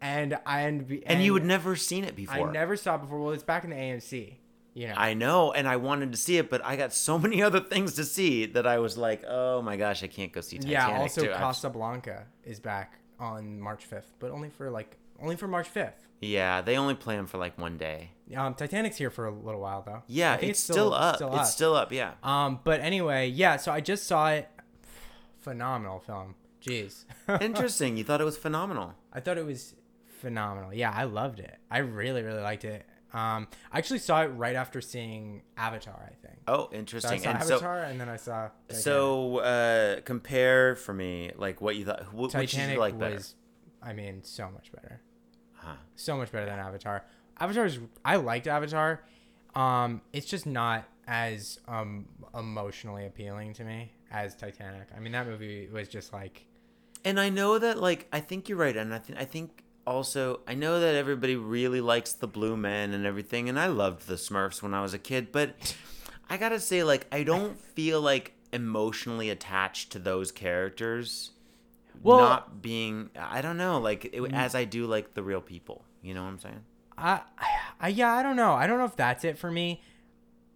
and 0.00 0.36
I 0.44 0.62
and, 0.62 1.02
and 1.06 1.22
you 1.22 1.34
had 1.34 1.44
never 1.44 1.76
seen 1.76 2.02
it 2.04 2.16
before. 2.16 2.48
I 2.48 2.52
never 2.52 2.76
saw 2.76 2.96
it 2.96 3.02
before. 3.02 3.20
Well, 3.20 3.32
it's 3.32 3.42
back 3.44 3.62
in 3.64 3.70
the 3.70 3.76
AMC. 3.76 4.34
You 4.76 4.88
know. 4.88 4.94
I 4.94 5.14
know, 5.14 5.52
and 5.52 5.66
I 5.66 5.76
wanted 5.76 6.12
to 6.12 6.18
see 6.18 6.36
it, 6.36 6.50
but 6.50 6.62
I 6.62 6.76
got 6.76 6.92
so 6.92 7.18
many 7.26 7.42
other 7.42 7.60
things 7.60 7.94
to 7.94 8.04
see 8.04 8.44
that 8.44 8.66
I 8.66 8.78
was 8.78 8.98
like, 8.98 9.24
"Oh 9.26 9.62
my 9.62 9.78
gosh, 9.78 10.02
I 10.02 10.06
can't 10.06 10.30
go 10.30 10.42
see 10.42 10.58
Titanic." 10.58 10.72
yeah. 10.72 11.00
Also, 11.00 11.22
too. 11.22 11.28
Casablanca 11.28 12.26
is 12.44 12.60
back 12.60 12.98
on 13.18 13.58
March 13.58 13.88
5th, 13.88 14.12
but 14.18 14.30
only 14.30 14.50
for 14.50 14.70
like 14.70 14.98
only 15.18 15.34
for 15.36 15.48
March 15.48 15.72
5th. 15.72 15.94
yeah, 16.20 16.60
they 16.60 16.76
only 16.76 16.94
play 16.94 17.16
them 17.16 17.26
for 17.26 17.38
like 17.38 17.58
one 17.58 17.78
day. 17.78 18.10
Um, 18.36 18.52
Titanic's 18.52 18.98
here 18.98 19.08
for 19.08 19.26
a 19.26 19.30
little 19.30 19.62
while 19.62 19.80
though. 19.80 20.02
Yeah, 20.08 20.34
I 20.34 20.36
think 20.36 20.50
it's, 20.50 20.60
still, 20.60 20.92
up. 20.92 21.22
It's 21.22 21.52
still 21.52 21.74
up. 21.74 21.90
Yeah. 21.90 22.12
Um, 22.22 22.60
but 22.62 22.80
anyway, 22.80 23.28
yeah. 23.28 23.56
So 23.56 23.72
I 23.72 23.80
just 23.80 24.06
saw 24.06 24.28
it. 24.28 24.46
Phenomenal 25.40 26.00
film. 26.00 26.34
Jeez. 26.60 27.04
Interesting. 27.40 27.96
You 27.96 28.04
thought 28.04 28.20
it 28.20 28.24
was 28.24 28.36
phenomenal. 28.36 28.94
I 29.10 29.20
thought 29.20 29.38
it 29.38 29.46
was 29.46 29.74
phenomenal. 30.20 30.74
Yeah, 30.74 30.90
I 30.90 31.04
loved 31.04 31.38
it. 31.40 31.56
I 31.70 31.78
really, 31.78 32.22
really 32.22 32.42
liked 32.42 32.64
it. 32.64 32.84
Um, 33.16 33.48
I 33.72 33.78
actually 33.78 34.00
saw 34.00 34.22
it 34.22 34.26
right 34.26 34.54
after 34.56 34.80
seeing 34.80 35.42
Avatar. 35.56 35.98
I 36.12 36.14
think. 36.26 36.40
Oh, 36.46 36.68
So 36.86 37.08
I 37.08 37.16
saw 37.16 37.30
and 37.30 37.42
so, 37.42 37.54
Avatar, 37.54 37.78
and 37.84 37.98
then 38.00 38.08
I 38.10 38.16
saw. 38.16 38.50
Titanic. 38.68 38.84
so 38.84 39.38
uh, 39.38 40.00
compare 40.02 40.76
for 40.76 40.92
me, 40.92 41.32
like 41.36 41.60
what 41.62 41.76
you 41.76 41.86
thought. 41.86 42.02
Wh- 42.04 42.14
which 42.14 42.32
did 42.32 42.50
Titanic 42.50 42.74
you 42.74 42.80
like 42.80 42.98
better? 42.98 43.14
was, 43.14 43.34
I 43.82 43.92
mean, 43.94 44.22
so 44.22 44.50
much 44.50 44.70
better. 44.70 45.00
Huh. 45.54 45.76
So 45.94 46.16
much 46.16 46.30
better 46.30 46.44
than 46.44 46.58
Avatar. 46.58 47.04
Avatar 47.40 47.64
is. 47.64 47.78
I 48.04 48.16
liked 48.16 48.46
Avatar. 48.46 49.02
Um, 49.54 50.02
it's 50.12 50.26
just 50.26 50.44
not 50.46 50.84
as 51.08 51.58
um 51.68 52.06
emotionally 52.34 53.06
appealing 53.06 53.54
to 53.54 53.64
me 53.64 53.92
as 54.10 54.34
Titanic. 54.34 54.88
I 54.94 55.00
mean, 55.00 55.12
that 55.12 55.26
movie 55.26 55.68
was 55.72 55.88
just 55.88 56.12
like. 56.12 56.44
And 57.04 57.20
I 57.20 57.28
know 57.28 57.58
that, 57.58 57.78
like, 57.78 58.08
I 58.12 58.18
think 58.20 58.48
you're 58.48 58.58
right, 58.58 58.76
and 58.76 58.92
I 58.92 58.98
think 58.98 59.18
I 59.18 59.24
think 59.24 59.62
also 59.86 60.40
I 60.46 60.54
know 60.54 60.80
that 60.80 60.94
everybody 60.94 61.36
really 61.36 61.80
likes 61.80 62.12
the 62.12 62.26
Blue 62.26 62.56
Men 62.56 62.92
and 62.92 63.06
everything, 63.06 63.48
and 63.48 63.58
I 63.58 63.66
loved 63.66 64.06
the 64.06 64.14
Smurfs 64.14 64.62
when 64.62 64.74
I 64.74 64.82
was 64.82 64.94
a 64.94 64.98
kid, 64.98 65.32
but 65.32 65.54
I 66.28 66.36
gotta 66.36 66.60
say, 66.60 66.82
like, 66.82 67.06
I 67.12 67.22
don't 67.22 67.58
feel 67.60 68.00
like 68.00 68.32
emotionally 68.52 69.30
attached 69.30 69.92
to 69.92 69.98
those 69.98 70.32
characters. 70.32 71.30
Well- 72.02 72.18
not 72.18 72.62
being, 72.62 73.10
I 73.18 73.40
don't 73.40 73.56
know, 73.56 73.80
like 73.80 74.06
it, 74.06 74.14
mm. 74.14 74.32
as 74.32 74.54
I 74.54 74.64
do 74.64 74.86
like 74.86 75.14
the 75.14 75.22
real 75.22 75.40
people. 75.40 75.84
You 76.02 76.14
know 76.14 76.22
what 76.22 76.28
I'm 76.28 76.38
saying? 76.38 76.64
I, 76.98 77.20
I 77.80 77.88
yeah, 77.88 78.12
I 78.12 78.22
don't 78.22 78.36
know. 78.36 78.52
I 78.52 78.66
don't 78.66 78.78
know 78.78 78.84
if 78.84 78.96
that's 78.96 79.24
it 79.24 79.38
for 79.38 79.50
me. 79.50 79.82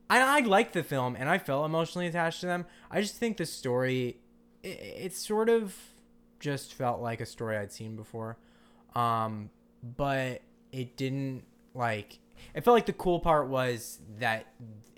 I 0.08 0.38
I 0.38 0.40
liked 0.40 0.72
the 0.72 0.82
film 0.82 1.16
and 1.18 1.28
I 1.28 1.38
felt 1.38 1.64
emotionally 1.66 2.06
attached 2.06 2.40
to 2.40 2.46
them. 2.46 2.66
I 2.90 3.00
just 3.00 3.16
think 3.16 3.36
the 3.36 3.46
story, 3.46 4.18
it, 4.62 4.68
it 4.68 5.14
sort 5.14 5.48
of 5.48 5.76
just 6.40 6.72
felt 6.74 7.00
like 7.00 7.20
a 7.20 7.26
story 7.26 7.56
I'd 7.56 7.72
seen 7.72 7.96
before, 7.96 8.38
um, 8.94 9.50
but 9.96 10.42
it 10.72 10.96
didn't 10.96 11.44
like. 11.74 12.18
It 12.54 12.64
felt 12.64 12.74
like 12.74 12.86
the 12.86 12.92
cool 12.92 13.20
part 13.20 13.48
was 13.48 14.00
that 14.18 14.46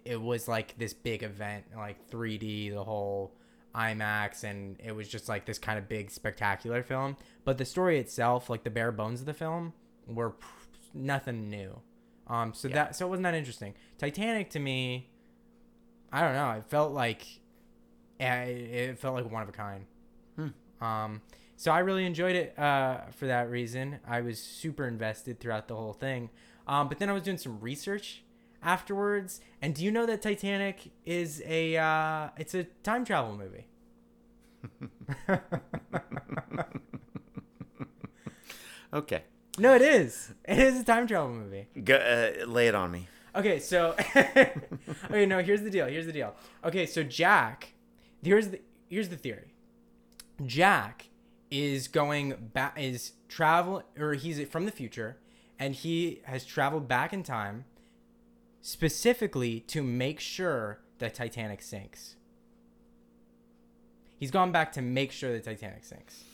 it 0.04 0.20
was 0.20 0.48
like 0.48 0.76
this 0.78 0.92
big 0.92 1.22
event, 1.22 1.64
like 1.76 2.08
3D, 2.10 2.72
the 2.72 2.82
whole 2.84 3.32
IMAX, 3.74 4.44
and 4.44 4.76
it 4.82 4.92
was 4.94 5.08
just 5.08 5.28
like 5.28 5.44
this 5.46 5.58
kind 5.58 5.78
of 5.78 5.88
big 5.88 6.10
spectacular 6.10 6.82
film. 6.82 7.16
But 7.44 7.58
the 7.58 7.64
story 7.64 7.98
itself, 7.98 8.48
like 8.50 8.64
the 8.64 8.70
bare 8.70 8.92
bones 8.92 9.20
of 9.20 9.26
the 9.26 9.34
film, 9.34 9.72
were 10.06 10.30
pr- 10.30 10.46
nothing 10.94 11.48
new. 11.50 11.80
Um, 12.28 12.54
so 12.54 12.68
Yeah. 12.68 12.74
that 12.74 12.96
so 12.96 13.06
it 13.06 13.10
wasn't 13.10 13.24
that 13.24 13.34
interesting. 13.34 13.74
Titanic 13.98 14.50
to 14.50 14.58
me, 14.60 15.10
I 16.12 16.20
don't 16.20 16.34
know. 16.34 16.50
It 16.52 16.64
felt 16.66 16.92
like, 16.92 17.22
eh, 18.20 18.44
it 18.44 18.98
felt 18.98 19.14
like 19.14 19.30
one 19.30 19.42
of 19.42 19.48
a 19.48 19.52
kind. 19.52 19.86
Hmm. 20.36 20.84
Um, 20.84 21.22
so 21.62 21.70
I 21.70 21.78
really 21.78 22.04
enjoyed 22.04 22.34
it 22.34 22.58
uh, 22.58 23.02
for 23.12 23.28
that 23.28 23.48
reason. 23.48 24.00
I 24.04 24.20
was 24.20 24.40
super 24.40 24.84
invested 24.84 25.38
throughout 25.38 25.68
the 25.68 25.76
whole 25.76 25.92
thing. 25.92 26.28
Um, 26.66 26.88
but 26.88 26.98
then 26.98 27.08
I 27.08 27.12
was 27.12 27.22
doing 27.22 27.38
some 27.38 27.60
research 27.60 28.24
afterwards. 28.64 29.40
And 29.60 29.72
do 29.72 29.84
you 29.84 29.92
know 29.92 30.04
that 30.06 30.22
Titanic 30.22 30.90
is 31.04 31.40
a 31.46 31.76
uh, 31.76 32.30
it's 32.36 32.54
a 32.54 32.64
time 32.82 33.04
travel 33.04 33.36
movie? 33.36 33.68
Okay, 38.94 39.22
no, 39.56 39.74
it 39.74 39.80
is. 39.80 40.34
It 40.46 40.58
is 40.58 40.78
a 40.78 40.84
time 40.84 41.06
travel 41.06 41.30
movie. 41.30 41.66
Go, 41.82 41.94
uh, 41.94 42.44
lay 42.44 42.68
it 42.68 42.74
on 42.74 42.90
me. 42.90 43.08
Okay, 43.34 43.58
so 43.58 43.94
okay, 44.16 45.24
no, 45.24 45.38
here's 45.38 45.62
the 45.62 45.70
deal. 45.70 45.86
Here's 45.86 46.04
the 46.04 46.12
deal. 46.12 46.34
Okay, 46.62 46.84
so 46.84 47.02
Jack, 47.02 47.72
here's 48.22 48.48
the 48.48 48.60
here's 48.90 49.08
the 49.08 49.16
theory. 49.16 49.54
Jack 50.44 51.06
is 51.52 51.86
going 51.86 52.34
back 52.54 52.80
is 52.80 53.12
travel 53.28 53.82
or 53.98 54.14
he's 54.14 54.40
from 54.48 54.64
the 54.64 54.72
future 54.72 55.18
and 55.58 55.74
he 55.74 56.22
has 56.24 56.44
traveled 56.46 56.88
back 56.88 57.12
in 57.12 57.22
time 57.22 57.66
specifically 58.62 59.60
to 59.60 59.82
make 59.82 60.18
sure 60.18 60.80
that 60.98 61.14
Titanic 61.14 61.60
sinks. 61.60 62.16
He's 64.18 64.30
gone 64.30 64.50
back 64.50 64.72
to 64.72 64.82
make 64.82 65.12
sure 65.12 65.32
the 65.32 65.40
Titanic 65.40 65.84
sinks. 65.84 66.24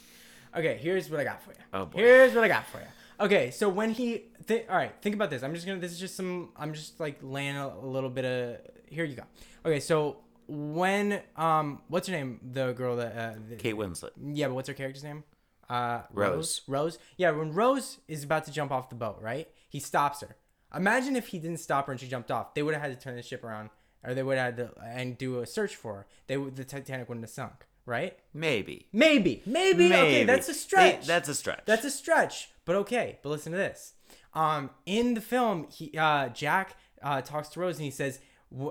Okay, 0.56 0.78
here's 0.80 1.10
what 1.10 1.20
I 1.20 1.24
got 1.24 1.42
for 1.42 1.50
you. 1.50 1.56
Oh, 1.72 1.86
boy. 1.86 1.98
Here's 1.98 2.34
what 2.34 2.44
I 2.44 2.48
got 2.48 2.66
for 2.66 2.78
you. 2.78 2.86
Okay, 3.20 3.50
so 3.50 3.68
when 3.68 3.90
he, 3.90 4.24
th- 4.46 4.66
all 4.68 4.76
right, 4.76 4.94
think 5.02 5.14
about 5.14 5.30
this. 5.30 5.42
I'm 5.42 5.52
just 5.52 5.66
gonna. 5.66 5.80
This 5.80 5.90
is 5.90 5.98
just 5.98 6.14
some. 6.14 6.50
I'm 6.56 6.72
just 6.72 7.00
like 7.00 7.18
laying 7.22 7.56
a, 7.56 7.66
a 7.66 7.84
little 7.86 8.10
bit 8.10 8.24
of. 8.24 8.58
Here 8.86 9.04
you 9.04 9.16
go. 9.16 9.24
Okay, 9.66 9.80
so 9.80 10.18
when 10.48 11.20
um, 11.36 11.82
what's 11.88 12.08
her 12.08 12.12
name? 12.14 12.40
The 12.52 12.72
girl 12.72 12.96
that. 12.96 13.16
Uh, 13.16 13.34
the, 13.48 13.56
Kate 13.56 13.74
Winslet. 13.76 14.10
yeah, 14.32 14.48
but 14.48 14.54
what's 14.54 14.68
her 14.68 14.74
character's 14.74 15.04
name? 15.04 15.24
Uh, 15.68 16.00
Rose. 16.12 16.62
Rose. 16.66 16.98
Yeah, 17.18 17.30
when 17.32 17.52
Rose 17.52 17.98
is 18.08 18.24
about 18.24 18.44
to 18.46 18.50
jump 18.52 18.72
off 18.72 18.88
the 18.88 18.94
boat, 18.94 19.18
right? 19.20 19.48
He 19.68 19.78
stops 19.80 20.22
her. 20.22 20.36
Imagine 20.74 21.14
if 21.16 21.28
he 21.28 21.38
didn't 21.38 21.58
stop 21.60 21.86
her 21.86 21.92
and 21.92 22.00
she 22.00 22.08
jumped 22.08 22.30
off. 22.30 22.54
They 22.54 22.62
would 22.62 22.74
have 22.74 22.82
had 22.82 22.98
to 22.98 23.02
turn 23.02 23.16
the 23.16 23.22
ship 23.22 23.44
around, 23.44 23.68
or 24.02 24.14
they 24.14 24.22
would 24.22 24.38
have 24.38 24.56
had 24.56 24.74
to 24.74 24.80
and 24.82 25.16
do 25.18 25.40
a 25.40 25.46
search 25.46 25.76
for 25.76 25.94
her. 25.94 26.06
They 26.26 26.36
would 26.38 26.56
the 26.56 26.64
Titanic 26.64 27.08
wouldn't 27.08 27.24
have 27.24 27.30
sunk, 27.30 27.66
right? 27.84 28.18
Maybe. 28.32 28.88
Maybe, 28.92 29.42
maybe. 29.44 29.86
Okay, 29.86 30.24
that's 30.24 30.48
a 30.48 30.54
stretch. 30.54 31.02
They- 31.02 31.06
that's 31.06 31.28
a 31.28 31.34
stretch. 31.34 31.62
That's 31.66 31.84
a 31.84 31.90
stretch, 31.90 32.50
but 32.64 32.76
okay. 32.76 33.18
But 33.22 33.28
listen 33.30 33.52
to 33.52 33.58
this. 33.58 33.92
Um, 34.34 34.70
in 34.86 35.14
the 35.14 35.20
film, 35.20 35.66
he 35.70 35.96
uh, 35.98 36.28
Jack 36.30 36.76
uh, 37.02 37.20
talks 37.22 37.48
to 37.50 37.60
Rose 37.60 37.76
and 37.76 37.84
he 37.84 37.90
says, 37.90 38.20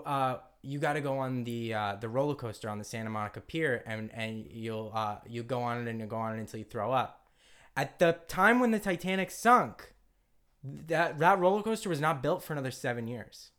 uh, 0.06 0.38
"You 0.68 0.80
got 0.80 0.94
to 0.94 1.02
go 1.02 1.20
on 1.20 1.46
the 1.46 1.74
uh, 1.74 1.96
the 1.96 2.10
roller 2.10 2.36
coaster 2.36 2.70
on 2.70 2.78
the 2.78 2.84
Santa 2.84 3.10
Monica 3.10 3.42
Pier, 3.42 3.84
and 3.86 4.12
and 4.14 4.46
you'll 4.52 4.92
uh, 4.94 5.18
you 5.26 5.44
go 5.44 5.62
on 5.62 5.82
it 5.82 5.90
and 5.90 6.00
you 6.00 6.06
go 6.06 6.18
on 6.18 6.36
it 6.36 6.40
until 6.40 6.60
you 6.60 6.66
throw 6.66 6.92
up." 6.92 7.28
At 7.76 8.00
the 8.00 8.18
time 8.28 8.60
when 8.60 8.72
the 8.72 8.80
Titanic 8.80 9.32
sunk, 9.32 9.94
that 10.64 11.20
that 11.20 11.40
roller 11.40 11.64
coaster 11.64 11.90
was 11.90 12.02
not 12.02 12.22
built 12.22 12.44
for 12.44 12.54
another 12.54 12.72
seven 12.72 13.08
years. 13.08 13.52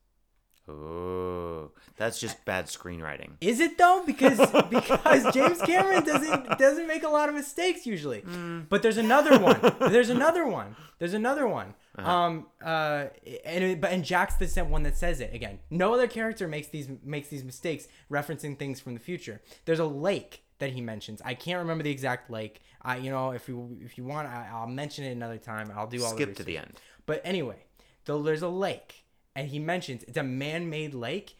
Oh, 0.69 1.71
that's 1.97 2.21
just 2.21 2.45
bad 2.45 2.67
screenwriting. 2.67 3.31
Is 3.41 3.61
it 3.61 3.79
though? 3.79 4.03
Because 4.07 4.39
because 4.71 5.35
James 5.35 5.61
Cameron 5.63 6.05
doesn't 6.05 6.59
doesn't 6.59 6.87
make 6.87 7.03
a 7.03 7.09
lot 7.09 7.29
of 7.29 7.35
mistakes 7.35 7.87
usually. 7.87 8.23
But 8.69 8.83
there's 8.83 8.99
another 8.99 9.39
one. 9.39 9.61
There's 9.91 10.11
another 10.11 10.47
one. 10.47 10.77
There's 10.99 11.15
another 11.15 11.47
one. 11.49 11.75
Um 11.97 12.47
uh 12.65 13.07
and 13.45 13.65
it, 13.65 13.81
but 13.81 13.91
and 13.93 14.05
Jack's 14.05 14.37
the 14.37 14.47
same 14.47 14.71
one 14.71 14.83
that 14.85 14.97
says 14.97 15.21
it 15.21 15.35
again. 15.35 15.59
No 15.71 15.95
other 15.95 16.07
character 16.07 16.47
makes 16.47 16.69
these 16.69 16.89
makes 17.05 17.29
these 17.29 17.45
mistakes 17.45 17.89
referencing 18.11 18.59
things 18.59 18.79
from 18.81 18.95
the 18.95 19.01
future. 19.01 19.41
There's 19.65 19.81
a 19.81 19.87
lake 19.87 20.43
that 20.59 20.71
he 20.73 20.81
mentions. 20.81 21.23
I 21.25 21.35
can't 21.35 21.59
remember 21.61 21.85
the 21.85 21.91
exact 21.91 22.31
lake. 22.31 22.61
I 22.83 22.99
you 22.99 23.11
know 23.11 23.31
if 23.33 23.49
you 23.49 23.79
if 23.81 23.97
you 23.99 24.05
want 24.05 24.29
I, 24.29 24.49
I'll 24.53 24.67
mention 24.67 25.05
it 25.05 25.13
another 25.13 25.39
time. 25.39 25.73
I'll 25.75 25.87
do 25.87 26.05
all 26.05 26.13
Skip 26.13 26.31
the 26.31 26.35
to 26.37 26.43
the 26.45 26.59
end. 26.59 26.75
but 27.07 27.21
anyway, 27.25 27.65
though 28.05 28.23
there's 28.23 28.43
a 28.43 28.49
lake, 28.49 29.05
and 29.39 29.49
he 29.49 29.59
mentions 29.59 30.03
it's 30.05 30.17
a 30.19 30.23
man-made 30.23 30.95
lake, 30.95 31.37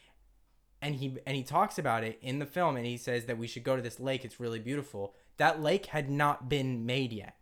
and 0.81 0.95
he 0.95 1.17
and 1.27 1.35
he 1.37 1.43
talks 1.43 1.79
about 1.79 2.05
it 2.05 2.19
in 2.23 2.39
the 2.39 2.47
film, 2.47 2.77
and 2.77 2.87
he 2.87 2.97
says 2.97 3.25
that 3.25 3.37
we 3.39 3.47
should 3.47 3.65
go 3.65 3.75
to 3.77 3.83
this 3.83 3.99
lake. 3.99 4.25
It's 4.25 4.39
really 4.39 4.61
beautiful. 4.61 5.15
That 5.37 5.61
lake 5.61 5.87
had 5.87 6.09
not 6.09 6.49
been 6.49 6.87
made 6.87 7.13
yet 7.13 7.35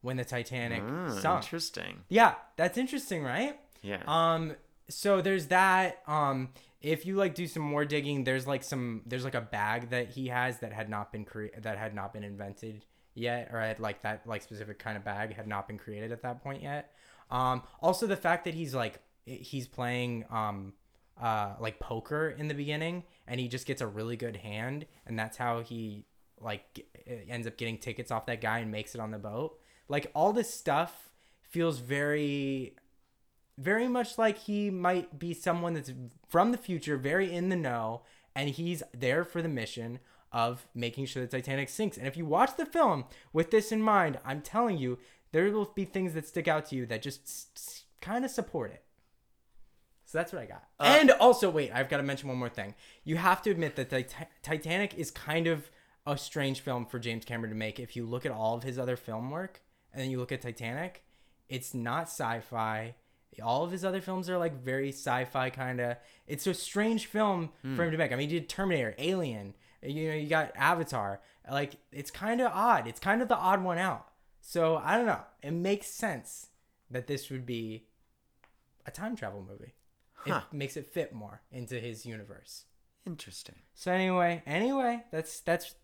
when 0.00 0.16
the 0.16 0.24
Titanic 0.24 0.82
Ah, 0.86 1.10
sunk. 1.20 1.44
interesting. 1.44 2.00
Yeah, 2.08 2.34
that's 2.56 2.76
interesting, 2.78 3.22
right? 3.22 3.58
Yeah. 3.82 4.02
Um, 4.06 4.56
so 4.88 5.20
there's 5.20 5.46
that. 5.48 6.02
Um, 6.06 6.50
if 6.80 7.06
you 7.06 7.14
like 7.16 7.34
do 7.34 7.46
some 7.46 7.62
more 7.62 7.84
digging, 7.84 8.24
there's 8.24 8.46
like 8.46 8.62
some 8.64 9.02
there's 9.06 9.24
like 9.24 9.34
a 9.36 9.40
bag 9.40 9.90
that 9.90 10.08
he 10.10 10.28
has 10.28 10.58
that 10.60 10.72
had 10.72 10.88
not 10.88 11.12
been 11.12 11.24
cre- 11.24 11.54
that 11.58 11.76
had 11.78 11.94
not 11.94 12.12
been 12.12 12.24
invented 12.24 12.84
yet, 13.14 13.50
or 13.52 13.60
had 13.60 13.78
like 13.80 14.02
that 14.02 14.26
like 14.26 14.42
specific 14.42 14.78
kind 14.78 14.96
of 14.96 15.04
bag 15.04 15.34
had 15.34 15.46
not 15.46 15.68
been 15.68 15.78
created 15.78 16.10
at 16.10 16.22
that 16.22 16.42
point 16.42 16.62
yet. 16.62 16.90
Um, 17.30 17.62
also 17.80 18.06
the 18.06 18.16
fact 18.16 18.44
that 18.46 18.54
he's 18.54 18.74
like 18.74 19.00
he's 19.24 19.68
playing 19.68 20.24
um 20.30 20.72
uh 21.20 21.54
like 21.60 21.78
poker 21.78 22.30
in 22.30 22.48
the 22.48 22.54
beginning, 22.54 23.04
and 23.26 23.40
he 23.40 23.48
just 23.48 23.66
gets 23.66 23.80
a 23.80 23.86
really 23.86 24.16
good 24.16 24.36
hand, 24.36 24.86
and 25.06 25.18
that's 25.18 25.36
how 25.36 25.60
he 25.60 26.04
like 26.40 26.74
g- 26.74 26.84
ends 27.28 27.46
up 27.46 27.56
getting 27.56 27.78
tickets 27.78 28.10
off 28.10 28.26
that 28.26 28.40
guy 28.40 28.58
and 28.58 28.70
makes 28.70 28.94
it 28.94 29.00
on 29.00 29.10
the 29.10 29.18
boat. 29.18 29.58
Like 29.88 30.10
all 30.14 30.32
this 30.32 30.52
stuff 30.52 31.10
feels 31.50 31.78
very 31.78 32.76
very 33.58 33.86
much 33.86 34.18
like 34.18 34.38
he 34.38 34.70
might 34.70 35.18
be 35.18 35.34
someone 35.34 35.74
that's 35.74 35.92
from 36.28 36.52
the 36.52 36.58
future, 36.58 36.96
very 36.96 37.32
in 37.32 37.48
the 37.48 37.56
know, 37.56 38.02
and 38.34 38.48
he's 38.50 38.82
there 38.92 39.24
for 39.24 39.42
the 39.42 39.48
mission 39.48 39.98
of 40.32 40.66
making 40.74 41.04
sure 41.06 41.22
the 41.22 41.28
Titanic 41.28 41.68
sinks. 41.68 41.98
And 41.98 42.06
if 42.06 42.16
you 42.16 42.24
watch 42.24 42.56
the 42.56 42.64
film 42.64 43.04
with 43.32 43.50
this 43.50 43.70
in 43.70 43.82
mind, 43.82 44.18
I'm 44.24 44.40
telling 44.40 44.78
you, 44.78 44.98
there 45.32 45.50
will 45.50 45.70
be 45.74 45.84
things 45.84 46.14
that 46.14 46.26
stick 46.26 46.48
out 46.48 46.66
to 46.66 46.76
you 46.76 46.86
that 46.86 47.02
just 47.02 47.84
kind 48.00 48.24
of 48.24 48.30
support 48.30 48.72
it. 48.72 48.84
So 50.12 50.18
that's 50.18 50.30
what 50.30 50.42
I 50.42 50.44
got. 50.44 50.64
Uh, 50.78 50.98
and 51.00 51.10
also, 51.12 51.48
wait, 51.48 51.70
I've 51.72 51.88
got 51.88 51.96
to 51.96 52.02
mention 52.02 52.28
one 52.28 52.36
more 52.36 52.50
thing. 52.50 52.74
You 53.02 53.16
have 53.16 53.40
to 53.42 53.50
admit 53.50 53.76
that 53.76 53.88
the 53.88 54.02
Ti- 54.02 54.26
Titanic 54.42 54.92
is 54.92 55.10
kind 55.10 55.46
of 55.46 55.70
a 56.06 56.18
strange 56.18 56.60
film 56.60 56.84
for 56.84 56.98
James 56.98 57.24
Cameron 57.24 57.48
to 57.50 57.56
make. 57.56 57.80
If 57.80 57.96
you 57.96 58.04
look 58.04 58.26
at 58.26 58.30
all 58.32 58.54
of 58.54 58.62
his 58.62 58.78
other 58.78 58.94
film 58.94 59.30
work 59.30 59.62
and 59.90 60.02
then 60.02 60.10
you 60.10 60.18
look 60.18 60.30
at 60.30 60.42
Titanic, 60.42 61.02
it's 61.48 61.72
not 61.72 62.08
sci-fi. 62.08 62.94
All 63.42 63.64
of 63.64 63.70
his 63.70 63.86
other 63.86 64.02
films 64.02 64.28
are 64.28 64.36
like 64.36 64.62
very 64.62 64.90
sci-fi 64.90 65.48
kind 65.48 65.80
of. 65.80 65.96
It's 66.26 66.46
a 66.46 66.52
strange 66.52 67.06
film 67.06 67.48
for 67.62 67.82
him 67.82 67.90
to 67.92 67.96
make. 67.96 68.12
I 68.12 68.16
mean, 68.16 68.28
he 68.28 68.38
did 68.38 68.50
Terminator, 68.50 68.94
Alien. 68.98 69.54
You 69.82 70.08
know, 70.10 70.14
you 70.14 70.28
got 70.28 70.52
Avatar. 70.56 71.22
Like, 71.50 71.76
it's 71.90 72.10
kind 72.10 72.42
of 72.42 72.52
odd. 72.52 72.86
It's 72.86 73.00
kind 73.00 73.22
of 73.22 73.28
the 73.28 73.36
odd 73.38 73.64
one 73.64 73.78
out. 73.78 74.08
So 74.42 74.76
I 74.76 74.98
don't 74.98 75.06
know. 75.06 75.22
It 75.42 75.52
makes 75.52 75.86
sense 75.86 76.48
that 76.90 77.06
this 77.06 77.30
would 77.30 77.46
be 77.46 77.86
a 78.84 78.90
time 78.90 79.16
travel 79.16 79.42
movie. 79.48 79.72
Huh. 80.26 80.42
It 80.52 80.56
makes 80.56 80.76
it 80.76 80.92
fit 80.92 81.12
more 81.12 81.42
into 81.50 81.78
his 81.80 82.06
universe. 82.06 82.64
Interesting. 83.06 83.56
So 83.74 83.92
anyway, 83.92 84.42
anyway, 84.46 85.04
that's 85.10 85.40
that's 85.40 85.74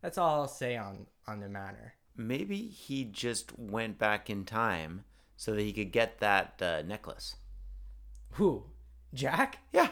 that's 0.00 0.18
all 0.18 0.42
I'll 0.42 0.48
say 0.48 0.76
on 0.76 1.06
on 1.26 1.40
the 1.40 1.48
matter. 1.48 1.94
Maybe 2.16 2.58
he 2.58 3.04
just 3.04 3.58
went 3.58 3.98
back 3.98 4.30
in 4.30 4.44
time 4.44 5.04
so 5.36 5.52
that 5.54 5.62
he 5.62 5.72
could 5.72 5.90
get 5.90 6.18
that 6.20 6.62
uh, 6.62 6.82
necklace. 6.82 7.34
Who? 8.32 8.64
Jack? 9.12 9.58
Yeah. 9.72 9.88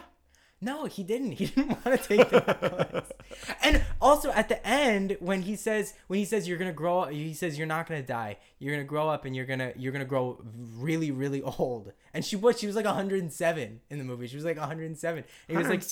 No, 0.63 0.85
he 0.85 1.03
didn't. 1.03 1.33
He 1.33 1.45
didn't 1.55 1.85
want 1.85 2.01
to 2.01 2.07
take 2.07 2.29
the 2.29 2.39
necklace. 2.39 3.11
and 3.63 3.83
also 4.01 4.31
at 4.31 4.47
the 4.47 4.65
end, 4.65 5.17
when 5.19 5.41
he 5.41 5.55
says 5.55 5.93
when 6.07 6.19
he 6.19 6.25
says 6.25 6.47
you're 6.47 6.57
gonna 6.57 6.71
grow 6.71 7.01
up, 7.01 7.11
he 7.11 7.33
says 7.33 7.57
you're 7.57 7.67
not 7.67 7.87
gonna 7.87 8.01
die. 8.01 8.37
You're 8.59 8.73
gonna 8.73 8.87
grow 8.87 9.09
up 9.09 9.25
and 9.25 9.35
you're 9.35 9.45
gonna 9.45 9.73
you're 9.75 9.91
gonna 9.91 10.05
grow 10.05 10.41
really 10.77 11.11
really 11.11 11.41
old. 11.41 11.91
And 12.13 12.23
she 12.23 12.35
was 12.35 12.59
she 12.59 12.67
was 12.67 12.75
like 12.75 12.85
107 12.85 13.81
in 13.89 13.97
the 13.97 14.03
movie. 14.03 14.27
She 14.27 14.35
was 14.35 14.45
like 14.45 14.57
107. 14.57 15.17
And 15.17 15.25
he 15.47 15.57
was 15.57 15.67
like, 15.67 15.83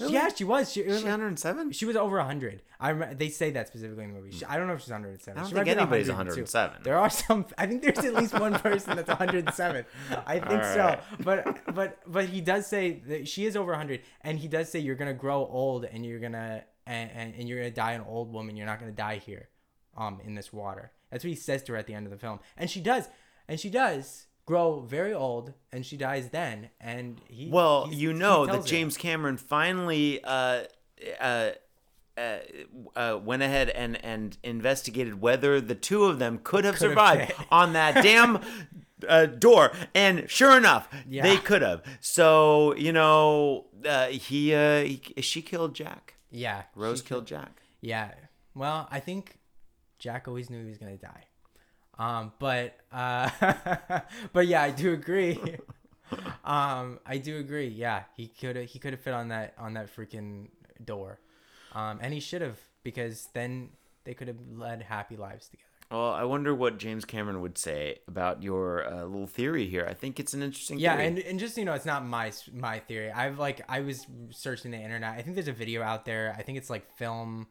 107? 0.00 0.12
yeah, 0.12 0.34
she 0.34 0.44
was. 0.44 0.72
She, 0.72 0.82
was 0.82 0.98
She 0.98 1.04
like- 1.04 1.10
107? 1.12 1.72
She 1.72 1.84
was 1.86 1.96
over 1.96 2.16
100. 2.18 2.62
I 2.80 2.92
rem- 2.92 3.16
they 3.18 3.28
say 3.28 3.50
that 3.52 3.68
specifically 3.68 4.04
in 4.04 4.12
the 4.14 4.18
movie. 4.20 4.32
She, 4.36 4.44
I 4.44 4.56
don't 4.56 4.66
know 4.66 4.74
if 4.74 4.80
she's 4.80 4.90
107. 4.90 5.36
I 5.38 5.40
don't 5.42 5.48
She 5.50 5.54
think 5.54 5.68
anybody's 5.68 6.08
102. 6.08 6.40
107. 6.42 6.82
There 6.82 6.96
are 6.98 7.10
some. 7.10 7.46
I 7.58 7.66
think 7.66 7.82
there's 7.82 7.98
at 7.98 8.14
least 8.14 8.38
one 8.38 8.54
person 8.54 8.96
that's 8.96 9.08
107. 9.08 9.84
I 10.26 10.38
think 10.38 10.50
All 10.62 10.74
so. 10.74 11.00
But 11.20 11.74
but 11.74 11.98
but 12.06 12.26
he 12.26 12.40
does 12.40 12.66
say 12.66 13.02
that 13.06 13.28
she 13.28 13.44
is 13.46 13.56
over 13.56 13.72
100, 13.72 14.00
and 14.22 14.38
he 14.38 14.48
does 14.48 14.70
say 14.70 14.78
you're 14.78 14.94
gonna 14.96 15.12
grow 15.14 15.46
old 15.46 15.84
and 15.84 16.04
you're 16.06 16.20
gonna 16.20 16.64
and, 16.86 17.10
and, 17.14 17.34
and 17.34 17.48
you're 17.48 17.58
gonna 17.58 17.70
die 17.70 17.92
an 17.92 18.02
old 18.08 18.32
woman. 18.32 18.56
You're 18.56 18.66
not 18.66 18.80
gonna 18.80 18.92
die 18.92 19.16
here, 19.18 19.48
um, 19.96 20.20
in 20.24 20.34
this 20.34 20.52
water. 20.52 20.92
That's 21.10 21.24
what 21.24 21.28
he 21.30 21.36
says 21.36 21.62
to 21.64 21.72
her 21.72 21.78
at 21.78 21.86
the 21.86 21.94
end 21.94 22.06
of 22.06 22.12
the 22.12 22.18
film, 22.18 22.40
and 22.56 22.70
she 22.70 22.80
does, 22.80 23.08
and 23.48 23.58
she 23.60 23.68
does 23.68 24.26
grow 24.50 24.80
very 24.80 25.14
old, 25.14 25.52
and 25.72 25.86
she 25.86 25.96
dies 25.96 26.30
then. 26.30 26.70
And 26.80 27.20
he 27.28 27.48
Well, 27.48 27.88
you 27.92 28.12
know 28.12 28.46
that. 28.46 28.66
James 28.66 28.96
Cameron 28.96 29.36
finally 29.36 30.22
uh, 30.24 30.64
uh, 31.20 31.50
uh, 32.18 32.38
uh, 32.96 33.20
went 33.22 33.42
ahead 33.42 33.70
and, 33.70 34.02
and 34.04 34.36
investigated 34.42 35.20
whether 35.20 35.60
the 35.60 35.76
two 35.76 36.04
of 36.04 36.18
them 36.18 36.40
could 36.42 36.64
have 36.64 36.74
Could 36.74 36.88
survived 36.90 37.32
fit. 37.32 37.46
on 37.50 37.74
that 37.74 38.02
damn 38.02 38.40
uh, 39.08 39.26
door. 39.26 39.70
And 39.94 40.28
sure 40.28 40.56
enough, 40.56 40.88
Yeah. 41.08 41.22
they 41.22 41.36
could 41.36 41.62
have. 41.62 41.82
So, 42.00 42.74
you 42.74 42.92
know, 42.92 43.66
uh, 43.86 44.08
he, 44.08 44.52
uh, 44.52 44.80
he 44.82 45.00
she 45.22 45.42
killed 45.42 45.74
Jack. 45.76 46.14
Yeah, 46.32 46.62
Rose 46.74 46.98
she 46.98 47.04
killed 47.06 47.26
Jack. 47.26 47.62
Yeah. 47.80 48.10
Well, 48.54 48.88
I 48.90 48.98
think 49.00 49.38
Jack 50.00 50.26
always 50.28 50.50
knew 50.50 50.60
he 50.62 50.68
was 50.68 50.78
gonna 50.78 50.96
die. 50.96 51.24
Um, 52.00 52.32
but 52.38 52.78
uh, 52.90 53.28
but 54.32 54.46
yeah, 54.46 54.62
I 54.62 54.70
do 54.70 54.94
agree. 54.94 55.38
um, 56.44 56.98
I 57.04 57.18
do 57.22 57.36
agree. 57.38 57.68
Yeah, 57.68 58.04
he 58.16 58.26
could 58.28 58.56
have 58.56 58.64
he 58.64 58.78
could 58.78 58.94
have 58.94 59.02
fit 59.02 59.12
on 59.12 59.28
that 59.28 59.54
on 59.58 59.74
that 59.74 59.94
freaking 59.94 60.48
door, 60.82 61.20
um, 61.72 61.98
and 62.00 62.14
he 62.14 62.20
should 62.20 62.40
have 62.40 62.58
because 62.82 63.28
then 63.34 63.68
they 64.04 64.14
could 64.14 64.28
have 64.28 64.38
led 64.50 64.80
happy 64.82 65.16
lives 65.16 65.48
together. 65.50 65.66
Well, 65.90 66.12
I 66.12 66.22
wonder 66.22 66.54
what 66.54 66.78
James 66.78 67.04
Cameron 67.04 67.40
would 67.42 67.58
say 67.58 67.98
about 68.06 68.42
your 68.44 68.86
uh, 68.86 69.04
little 69.04 69.26
theory 69.26 69.66
here. 69.66 69.84
I 69.86 69.92
think 69.92 70.20
it's 70.20 70.32
an 70.32 70.42
interesting 70.42 70.78
Yeah, 70.78 70.94
theory. 70.96 71.08
and, 71.08 71.18
and 71.18 71.38
just 71.38 71.58
you 71.58 71.64
know, 71.66 71.74
it's 71.74 71.84
not 71.84 72.06
my 72.06 72.32
my 72.54 72.78
theory. 72.78 73.10
I've 73.10 73.38
like 73.38 73.60
I 73.68 73.80
was 73.80 74.06
searching 74.30 74.70
the 74.70 74.78
internet. 74.78 75.18
I 75.18 75.22
think 75.22 75.34
there's 75.36 75.48
a 75.48 75.52
video 75.52 75.82
out 75.82 76.06
there. 76.06 76.34
I 76.38 76.42
think 76.42 76.56
it's 76.56 76.70
like 76.70 76.90
film. 76.96 77.48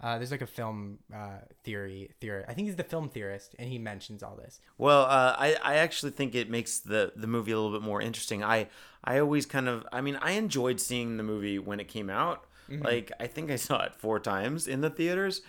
Uh, 0.00 0.16
there's 0.16 0.30
like 0.30 0.42
a 0.42 0.46
film 0.46 0.98
uh, 1.12 1.38
theory 1.64 2.10
theory. 2.20 2.44
I 2.46 2.54
think 2.54 2.66
he's 2.66 2.76
the 2.76 2.84
film 2.84 3.08
theorist, 3.08 3.56
and 3.58 3.68
he 3.68 3.78
mentions 3.78 4.22
all 4.22 4.36
this. 4.36 4.60
Well, 4.76 5.02
uh, 5.02 5.34
I 5.36 5.56
I 5.62 5.74
actually 5.76 6.12
think 6.12 6.34
it 6.34 6.48
makes 6.48 6.78
the 6.78 7.12
the 7.16 7.26
movie 7.26 7.52
a 7.52 7.56
little 7.58 7.76
bit 7.76 7.84
more 7.84 8.00
interesting. 8.00 8.44
I 8.44 8.68
I 9.02 9.18
always 9.18 9.44
kind 9.44 9.68
of 9.68 9.86
I 9.92 10.00
mean 10.00 10.16
I 10.22 10.32
enjoyed 10.32 10.80
seeing 10.80 11.16
the 11.16 11.24
movie 11.24 11.58
when 11.58 11.80
it 11.80 11.88
came 11.88 12.10
out. 12.10 12.44
Like 12.70 13.12
I 13.18 13.26
think 13.26 13.50
I 13.50 13.56
saw 13.56 13.82
it 13.84 13.94
four 13.94 14.20
times 14.20 14.68
in 14.68 14.82
the 14.82 14.90
theaters. 14.90 15.40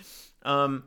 Um, 0.44 0.86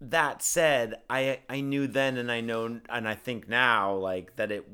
that 0.00 0.42
said, 0.42 0.96
I 1.08 1.40
I 1.48 1.60
knew 1.60 1.86
then 1.86 2.16
and 2.16 2.30
I 2.30 2.40
know 2.40 2.80
and 2.88 3.08
I 3.08 3.14
think 3.14 3.48
now 3.48 3.94
like 3.94 4.36
that 4.36 4.50
it 4.50 4.66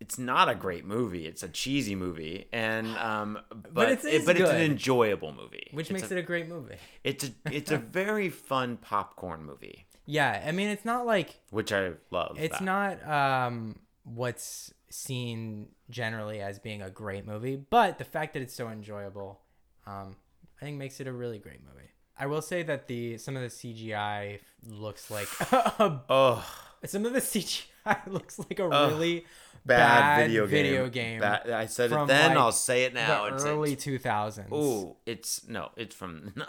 it's 0.00 0.18
not 0.18 0.48
a 0.48 0.54
great 0.54 0.84
movie. 0.84 1.26
It's 1.26 1.42
a 1.42 1.48
cheesy 1.48 1.94
movie, 1.94 2.48
and 2.52 2.86
um, 3.10 3.38
but 3.72 3.90
it's- 3.90 4.04
it- 4.04 4.26
but 4.26 4.36
it's 4.38 4.50
an 4.50 4.60
enjoyable 4.60 5.32
movie, 5.32 5.68
which 5.72 5.86
It's 5.90 6.00
makes 6.00 6.10
a, 6.10 6.16
it 6.16 6.20
a 6.20 6.22
great 6.22 6.48
movie. 6.48 6.76
it's 7.04 7.24
a 7.24 7.30
it's 7.52 7.70
a 7.70 7.78
very 7.78 8.28
fun 8.28 8.76
popcorn 8.76 9.44
movie, 9.44 9.86
Yeah, 10.04 10.42
I 10.46 10.52
mean, 10.52 10.68
it's 10.68 10.84
not 10.84 11.06
like 11.06 11.40
which 11.50 11.72
I 11.72 11.92
love. 12.10 12.36
it's 12.38 12.58
that. 12.58 12.64
not 12.64 13.08
um 13.08 13.78
what's 14.04 14.72
seen 14.90 15.68
generally 15.90 16.40
as 16.40 16.58
being 16.58 16.80
a 16.82 16.90
great 16.90 17.26
movie, 17.26 17.56
but 17.56 17.98
the 17.98 18.04
fact 18.04 18.34
that 18.34 18.42
it's 18.42 18.54
so 18.54 18.68
enjoyable, 18.68 19.40
um, 19.86 20.16
I 20.60 20.64
think 20.64 20.78
makes 20.78 21.00
it 21.00 21.06
a 21.06 21.12
really 21.12 21.38
great 21.38 21.60
movie. 21.64 21.88
I 22.18 22.26
will 22.26 22.40
say 22.42 22.62
that 22.62 22.86
the 22.86 23.18
some 23.18 23.36
of 23.36 23.42
the 23.42 23.48
CGI 23.48 24.38
looks 24.66 25.10
like 25.10 25.28
a, 25.52 26.00
Oh, 26.08 26.44
some 26.84 27.04
of 27.06 27.12
the 27.12 27.20
CGI 27.20 28.06
looks 28.06 28.38
like 28.38 28.58
a 28.58 28.66
Ugh. 28.66 28.92
really 28.92 29.24
bad, 29.64 29.78
bad, 30.00 30.26
video 30.26 30.42
game. 30.46 30.50
video 30.50 30.88
game 30.88 31.20
Bad- 31.20 31.50
I 31.50 31.66
said 31.66 31.90
it 31.92 32.06
then. 32.06 32.30
like, 32.30 32.38
I'll 32.38 32.52
say 32.52 32.84
it 32.84 32.94
now. 32.94 33.26
It's 33.26 33.44
early 33.44 33.76
two 33.76 33.98
thousands. 33.98 34.52
ooh, 34.52 34.96
it's 35.06 35.46
no, 35.48 35.70
it's 35.76 35.94
from 35.94 36.32
the 36.34 36.46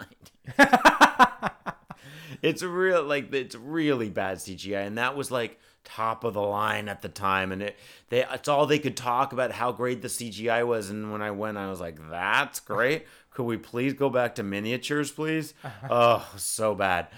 nineties. 0.58 1.50
it's 2.42 2.62
real 2.62 3.02
like 3.02 3.32
it's 3.34 3.54
really 3.56 4.10
bad 4.10 4.38
CGI, 4.38 4.86
and 4.86 4.98
that 4.98 5.16
was 5.16 5.30
like 5.30 5.58
top 5.84 6.22
of 6.24 6.34
the 6.34 6.42
line 6.42 6.88
at 6.88 7.02
the 7.02 7.08
time, 7.08 7.50
and 7.52 7.62
it 7.62 7.76
they 8.10 8.24
it's 8.24 8.48
all 8.48 8.66
they 8.66 8.78
could 8.78 8.96
talk 8.96 9.32
about 9.32 9.52
how 9.52 9.72
great 9.72 10.02
the 10.02 10.08
CGI 10.08 10.66
was, 10.66 10.90
and 10.90 11.10
when 11.12 11.22
I 11.22 11.30
went, 11.30 11.58
I 11.58 11.68
was 11.70 11.80
like, 11.80 11.98
that's 12.10 12.60
great. 12.60 13.06
Could 13.30 13.44
we 13.44 13.56
please 13.56 13.94
go 13.94 14.10
back 14.10 14.34
to 14.36 14.42
miniatures, 14.42 15.10
please? 15.12 15.54
oh, 15.90 16.28
so 16.36 16.74
bad. 16.74 17.08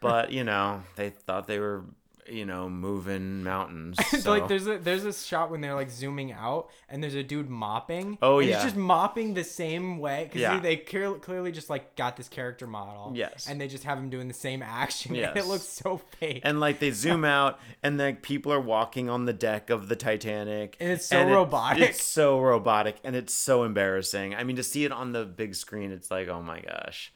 But 0.00 0.32
you 0.32 0.44
know, 0.44 0.82
they 0.96 1.10
thought 1.10 1.46
they 1.46 1.58
were 1.58 1.84
you 2.28 2.44
know 2.46 2.68
moving 2.68 3.42
mountains. 3.42 3.98
So, 4.20 4.30
like 4.30 4.48
there's 4.48 4.66
a 4.66 4.78
there's 4.78 5.04
a 5.04 5.12
shot 5.12 5.50
when 5.50 5.60
they're 5.60 5.74
like 5.74 5.90
zooming 5.90 6.32
out 6.32 6.70
and 6.88 7.02
there's 7.02 7.14
a 7.14 7.22
dude 7.22 7.48
mopping. 7.50 8.18
Oh, 8.22 8.38
and 8.40 8.48
yeah. 8.48 8.54
he's 8.56 8.64
just 8.64 8.76
mopping 8.76 9.34
the 9.34 9.44
same 9.44 9.98
way 9.98 10.24
because 10.24 10.40
Yeah. 10.40 10.58
they 10.60 10.76
clear, 10.76 11.12
clearly 11.14 11.52
just 11.52 11.68
like 11.70 11.96
got 11.96 12.16
this 12.16 12.28
character 12.28 12.66
model. 12.66 13.12
Yes. 13.14 13.46
and 13.48 13.60
they 13.60 13.68
just 13.68 13.84
have 13.84 13.98
him 13.98 14.10
doing 14.10 14.28
the 14.28 14.34
same 14.34 14.62
action. 14.62 15.10
and 15.14 15.20
Yes. 15.20 15.36
it 15.36 15.46
looks 15.46 15.64
so 15.64 15.98
fake. 16.18 16.40
and 16.44 16.58
like 16.60 16.78
they 16.78 16.90
zoom 16.90 17.24
out 17.38 17.58
and 17.82 17.98
like 17.98 18.22
people 18.22 18.52
are 18.52 18.60
walking 18.60 19.08
on 19.10 19.24
the 19.26 19.32
deck 19.32 19.70
of 19.70 19.88
the 19.88 19.96
titanic 19.96 20.76
And 20.80 20.90
it's 20.90 21.06
so 21.06 21.26
robotic. 21.28 21.90
it's 21.90 22.02
so 22.02 22.40
robotic 22.40 22.96
and 23.04 23.14
it's 23.14 23.34
so 23.34 23.62
embarrassing 23.64 24.34
i 24.34 24.42
mean 24.44 24.56
to 24.56 24.62
see 24.62 24.84
it 24.84 24.92
on 24.92 25.12
the 25.12 25.24
big 25.24 25.54
screen 25.54 25.92
it's 25.92 26.10
like 26.10 26.28
oh 26.28 26.42
my 26.42 26.60
gosh 26.60 27.12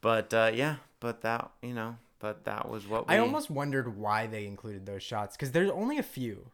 but 0.00 0.32
uh 0.34 0.50
yeah 0.54 0.76
but 1.00 1.22
that 1.22 1.50
you 1.62 1.72
know 1.74 1.96
but 2.20 2.44
that 2.44 2.68
was 2.68 2.86
what 2.86 3.08
we 3.08 3.14
I 3.14 3.18
almost 3.18 3.50
wondered 3.50 3.96
why 3.96 4.26
they 4.26 4.46
included 4.46 4.86
those 4.86 5.02
shots 5.02 5.36
because 5.36 5.52
there's 5.52 5.70
only 5.70 5.98
a 5.98 6.02
few 6.02 6.50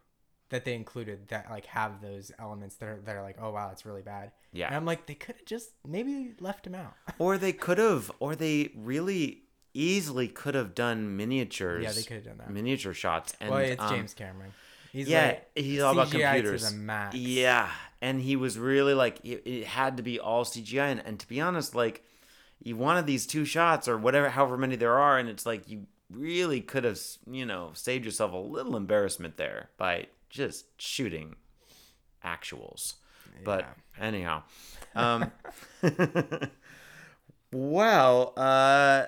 that 0.49 0.65
they 0.65 0.73
included 0.73 1.27
that 1.27 1.49
like 1.51 1.65
have 1.67 2.01
those 2.01 2.31
elements 2.39 2.75
that 2.77 2.87
are 2.87 3.01
that 3.05 3.15
are 3.15 3.21
like 3.21 3.37
oh 3.39 3.51
wow 3.51 3.69
it's 3.71 3.85
really 3.85 4.01
bad. 4.01 4.31
Yeah. 4.53 4.67
and 4.67 4.75
I'm 4.75 4.85
like 4.85 5.05
they 5.05 5.13
could 5.13 5.35
have 5.35 5.45
just 5.45 5.71
maybe 5.87 6.33
left 6.39 6.65
him 6.65 6.73
out. 6.73 6.93
or 7.19 7.37
they 7.37 7.53
could 7.53 7.77
have 7.77 8.11
or 8.19 8.35
they 8.35 8.71
really 8.75 9.43
easily 9.73 10.27
could 10.27 10.55
have 10.55 10.73
done 10.73 11.15
miniatures 11.17 11.83
Yeah, 11.83 11.91
they 11.91 12.01
could 12.01 12.15
have 12.15 12.25
done 12.25 12.37
that. 12.39 12.49
miniature 12.49 12.93
shots 12.93 13.35
and 13.39 13.51
well, 13.51 13.59
it's 13.59 13.81
um, 13.81 13.89
James 13.89 14.13
Cameron. 14.13 14.53
He's 14.91 15.09
yeah, 15.09 15.27
like, 15.27 15.51
he's 15.53 15.81
all 15.81 15.93
about 15.93 16.07
CGI 16.07 16.33
computers. 16.33 16.65
to 16.65 16.73
the 16.73 16.79
max. 16.79 17.15
Yeah, 17.15 17.69
and 18.01 18.21
he 18.21 18.35
was 18.35 18.57
really 18.57 18.93
like 18.93 19.19
it, 19.23 19.43
it 19.45 19.65
had 19.65 19.97
to 19.97 20.03
be 20.03 20.19
all 20.19 20.43
CGI, 20.43 20.91
and, 20.91 21.03
and 21.05 21.19
to 21.19 21.27
be 21.27 21.39
honest, 21.41 21.75
like 21.75 22.03
you 22.63 22.75
wanted 22.75 23.05
these 23.05 23.25
two 23.25 23.45
shots 23.45 23.87
or 23.87 23.97
whatever, 23.97 24.29
however 24.29 24.57
many 24.57 24.75
there 24.75 24.97
are, 24.97 25.17
and 25.17 25.29
it's 25.29 25.45
like 25.45 25.69
you 25.69 25.87
really 26.09 26.61
could 26.61 26.83
have, 26.83 26.99
you 27.29 27.45
know, 27.45 27.71
saved 27.73 28.05
yourself 28.05 28.31
a 28.31 28.37
little 28.37 28.75
embarrassment 28.75 29.37
there 29.37 29.69
by 29.77 30.07
just 30.29 30.65
shooting 30.81 31.35
actuals. 32.23 32.95
But 33.43 33.67
anyhow, 33.99 34.43
um, 34.95 35.31
well, 37.51 38.33
uh, 38.35 39.05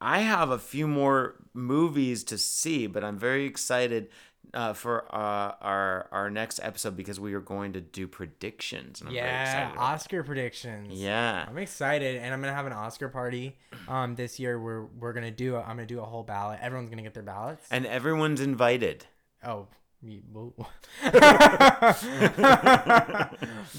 I 0.00 0.18
have 0.20 0.50
a 0.50 0.58
few 0.58 0.86
more 0.86 1.36
movies 1.54 2.22
to 2.24 2.38
see, 2.38 2.86
but 2.86 3.02
I'm 3.02 3.18
very 3.18 3.46
excited 3.46 4.08
uh, 4.54 4.72
for 4.72 5.04
uh, 5.14 5.54
our 5.60 6.08
our 6.12 6.30
next 6.30 6.60
episode 6.62 6.96
because 6.96 7.18
we 7.20 7.34
are 7.34 7.40
going 7.40 7.72
to 7.74 7.80
do 7.80 8.06
predictions. 8.06 9.00
And 9.00 9.10
I'm 9.10 9.14
Yeah, 9.14 9.74
Oscar 9.76 10.22
predictions. 10.22 10.92
Yeah. 10.92 11.44
I'm 11.48 11.58
excited, 11.58 12.16
and 12.16 12.32
I'm 12.32 12.40
gonna 12.40 12.54
have 12.54 12.66
an 12.66 12.72
Oscar 12.72 13.08
party 13.08 13.56
um 13.88 14.14
this 14.14 14.38
year. 14.38 14.58
Where 14.60 14.84
we're 14.84 15.12
gonna 15.12 15.30
do. 15.30 15.56
A, 15.56 15.60
I'm 15.60 15.76
gonna 15.76 15.86
do 15.86 16.00
a 16.00 16.04
whole 16.04 16.22
ballot. 16.22 16.58
Everyone's 16.62 16.90
gonna 16.90 17.02
get 17.02 17.14
their 17.14 17.22
ballots. 17.22 17.66
And 17.70 17.86
everyone's 17.86 18.40
invited. 18.40 19.06
Oh. 19.44 19.68
Whoa. 20.32 20.54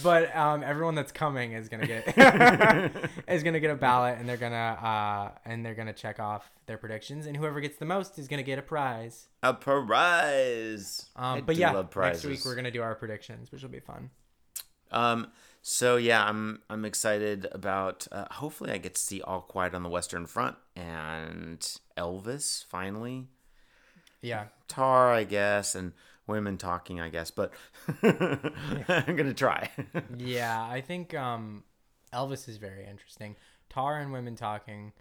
but 0.04 0.36
um, 0.36 0.64
everyone 0.64 0.96
that's 0.96 1.12
coming 1.12 1.54
is 1.54 1.70
gonna 1.70 1.88
get 1.88 2.08
is 3.28 3.44
gonna 3.44 3.60
get 3.60 3.72
a 3.72 3.76
ballot, 3.76 4.18
and 4.20 4.28
they're 4.28 4.38
gonna 4.38 4.56
uh, 4.56 5.32
and 5.46 5.66
they're 5.66 5.76
gonna 5.76 5.94
check 5.94 6.20
off 6.20 6.50
their 6.66 6.78
predictions, 6.78 7.26
and 7.26 7.36
whoever 7.36 7.60
gets 7.62 7.78
the 7.78 7.86
most 7.86 8.20
is 8.20 8.28
gonna 8.28 8.44
get 8.44 8.60
a 8.60 8.62
prize. 8.62 9.28
A 9.44 9.54
prize. 9.54 11.06
Um, 11.16 11.44
but 11.46 11.56
yeah, 11.56 11.84
next 11.96 12.26
week 12.26 12.46
we're 12.46 12.56
gonna 12.56 12.72
do 12.72 12.82
our 12.82 12.96
predictions, 12.96 13.52
which 13.52 13.62
will 13.62 13.70
be 13.70 13.80
fun. 13.80 14.10
Um. 14.92 15.32
So 15.62 15.98
yeah, 15.98 16.24
I'm 16.24 16.62
I'm 16.70 16.86
excited 16.86 17.48
about. 17.52 18.08
Uh, 18.12 18.26
hopefully, 18.32 18.72
I 18.72 18.78
get 18.78 18.96
to 18.96 19.02
see 19.02 19.22
All 19.22 19.42
Quiet 19.42 19.74
on 19.74 19.84
the 19.84 19.90
Western 19.90 20.26
Front 20.26 20.56
and 20.76 21.60
Elvis 21.98 22.64
finally. 22.66 23.28
Yeah, 24.22 24.46
Tar, 24.68 25.12
I 25.12 25.24
guess, 25.26 25.76
and 25.76 25.94
women 26.28 26.58
talking, 26.58 27.00
I 27.00 27.10
guess. 27.10 27.32
But 27.32 27.52
I'm 28.04 29.16
gonna 29.16 29.34
try. 29.34 29.70
yeah. 30.18 30.62
I 30.62 30.82
think 30.82 31.14
um, 31.14 31.64
Elvis 32.14 32.48
is 32.48 32.58
very 32.58 32.86
interesting. 32.86 33.36
Tar 33.70 34.00
and 34.00 34.12
women 34.12 34.36
talking. 34.36 34.94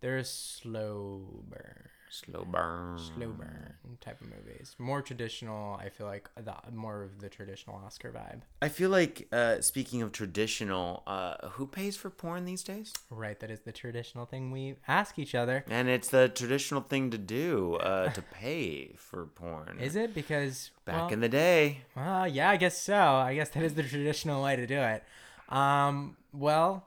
They're 0.00 0.18
a 0.18 0.24
slow 0.24 1.44
burn. 1.48 1.88
Slow 2.10 2.44
burn. 2.44 2.98
slow 2.98 3.28
burn 3.28 3.74
type 4.00 4.20
of 4.20 4.28
movies. 4.28 4.74
More 4.78 5.02
traditional, 5.02 5.74
I 5.74 5.88
feel 5.88 6.06
like 6.06 6.28
the 6.36 6.54
more 6.72 7.02
of 7.02 7.20
the 7.20 7.28
traditional 7.28 7.76
Oscar 7.76 8.10
vibe. 8.12 8.42
I 8.62 8.68
feel 8.68 8.90
like 8.90 9.28
uh, 9.32 9.60
speaking 9.60 10.02
of 10.02 10.12
traditional, 10.12 11.02
uh, 11.06 11.48
who 11.50 11.66
pays 11.66 11.96
for 11.96 12.10
porn 12.10 12.44
these 12.44 12.62
days? 12.62 12.92
Right, 13.10 13.38
that 13.40 13.50
is 13.50 13.60
the 13.60 13.72
traditional 13.72 14.24
thing 14.26 14.50
we 14.50 14.76
ask 14.86 15.18
each 15.18 15.34
other. 15.34 15.64
And 15.68 15.88
it's 15.88 16.08
the 16.08 16.28
traditional 16.28 16.80
thing 16.80 17.10
to 17.10 17.18
do 17.18 17.76
uh, 17.76 18.08
to 18.12 18.22
pay 18.22 18.94
for 18.96 19.26
porn. 19.26 19.78
Is 19.80 19.96
it 19.96 20.14
because 20.14 20.70
Back 20.84 20.94
well, 20.94 21.08
in 21.08 21.20
the 21.20 21.28
day. 21.28 21.82
well, 21.94 22.26
yeah, 22.26 22.50
I 22.50 22.56
guess 22.56 22.80
so. 22.80 22.96
I 22.96 23.34
guess 23.34 23.50
that 23.50 23.62
is 23.62 23.74
the 23.74 23.82
traditional 23.82 24.42
way 24.42 24.56
to 24.56 24.66
do 24.66 24.78
it. 24.80 25.04
Um, 25.48 26.16
well, 26.32 26.86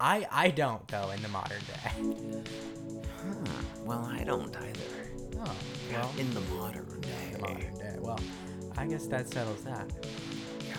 I 0.00 0.26
I 0.30 0.50
don't 0.50 0.86
though 0.88 1.10
in 1.10 1.22
the 1.22 1.28
modern 1.28 1.60
day. 1.60 2.63
Well, 3.84 4.04
I 4.10 4.24
don't 4.24 4.56
either. 4.56 4.80
Oh, 5.44 5.56
well. 5.92 6.14
In 6.18 6.32
the 6.32 6.40
modern 6.40 7.00
day. 7.00 7.30
The 7.32 7.38
modern 7.38 7.74
day. 7.74 7.96
Well, 7.98 8.18
I 8.76 8.86
guess 8.86 9.06
that 9.08 9.28
settles 9.28 9.62
that. 9.64 9.90
Yeah. 10.66 10.74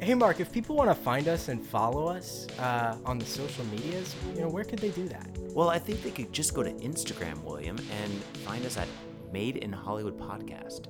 Hey, 0.00 0.14
Mark, 0.14 0.40
if 0.40 0.52
people 0.52 0.76
want 0.76 0.90
to 0.90 0.94
find 0.94 1.26
us 1.26 1.48
and 1.48 1.64
follow 1.64 2.08
us 2.08 2.46
uh, 2.58 2.96
on 3.06 3.18
the 3.18 3.24
social 3.24 3.64
medias, 3.66 4.14
you 4.34 4.42
know, 4.42 4.48
where 4.48 4.64
could 4.64 4.78
they 4.78 4.90
do 4.90 5.08
that? 5.08 5.26
Well, 5.52 5.70
I 5.70 5.78
think 5.78 6.02
they 6.02 6.10
could 6.10 6.32
just 6.32 6.54
go 6.54 6.62
to 6.62 6.70
Instagram, 6.70 7.42
William, 7.42 7.78
and 7.90 8.12
find 8.44 8.64
us 8.66 8.76
at 8.76 8.88
Made 9.32 9.56
in 9.56 9.72
Hollywood 9.72 10.18
Podcast. 10.18 10.86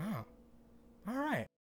Oh. 0.00 0.24
All 1.08 1.14
right. 1.14 1.45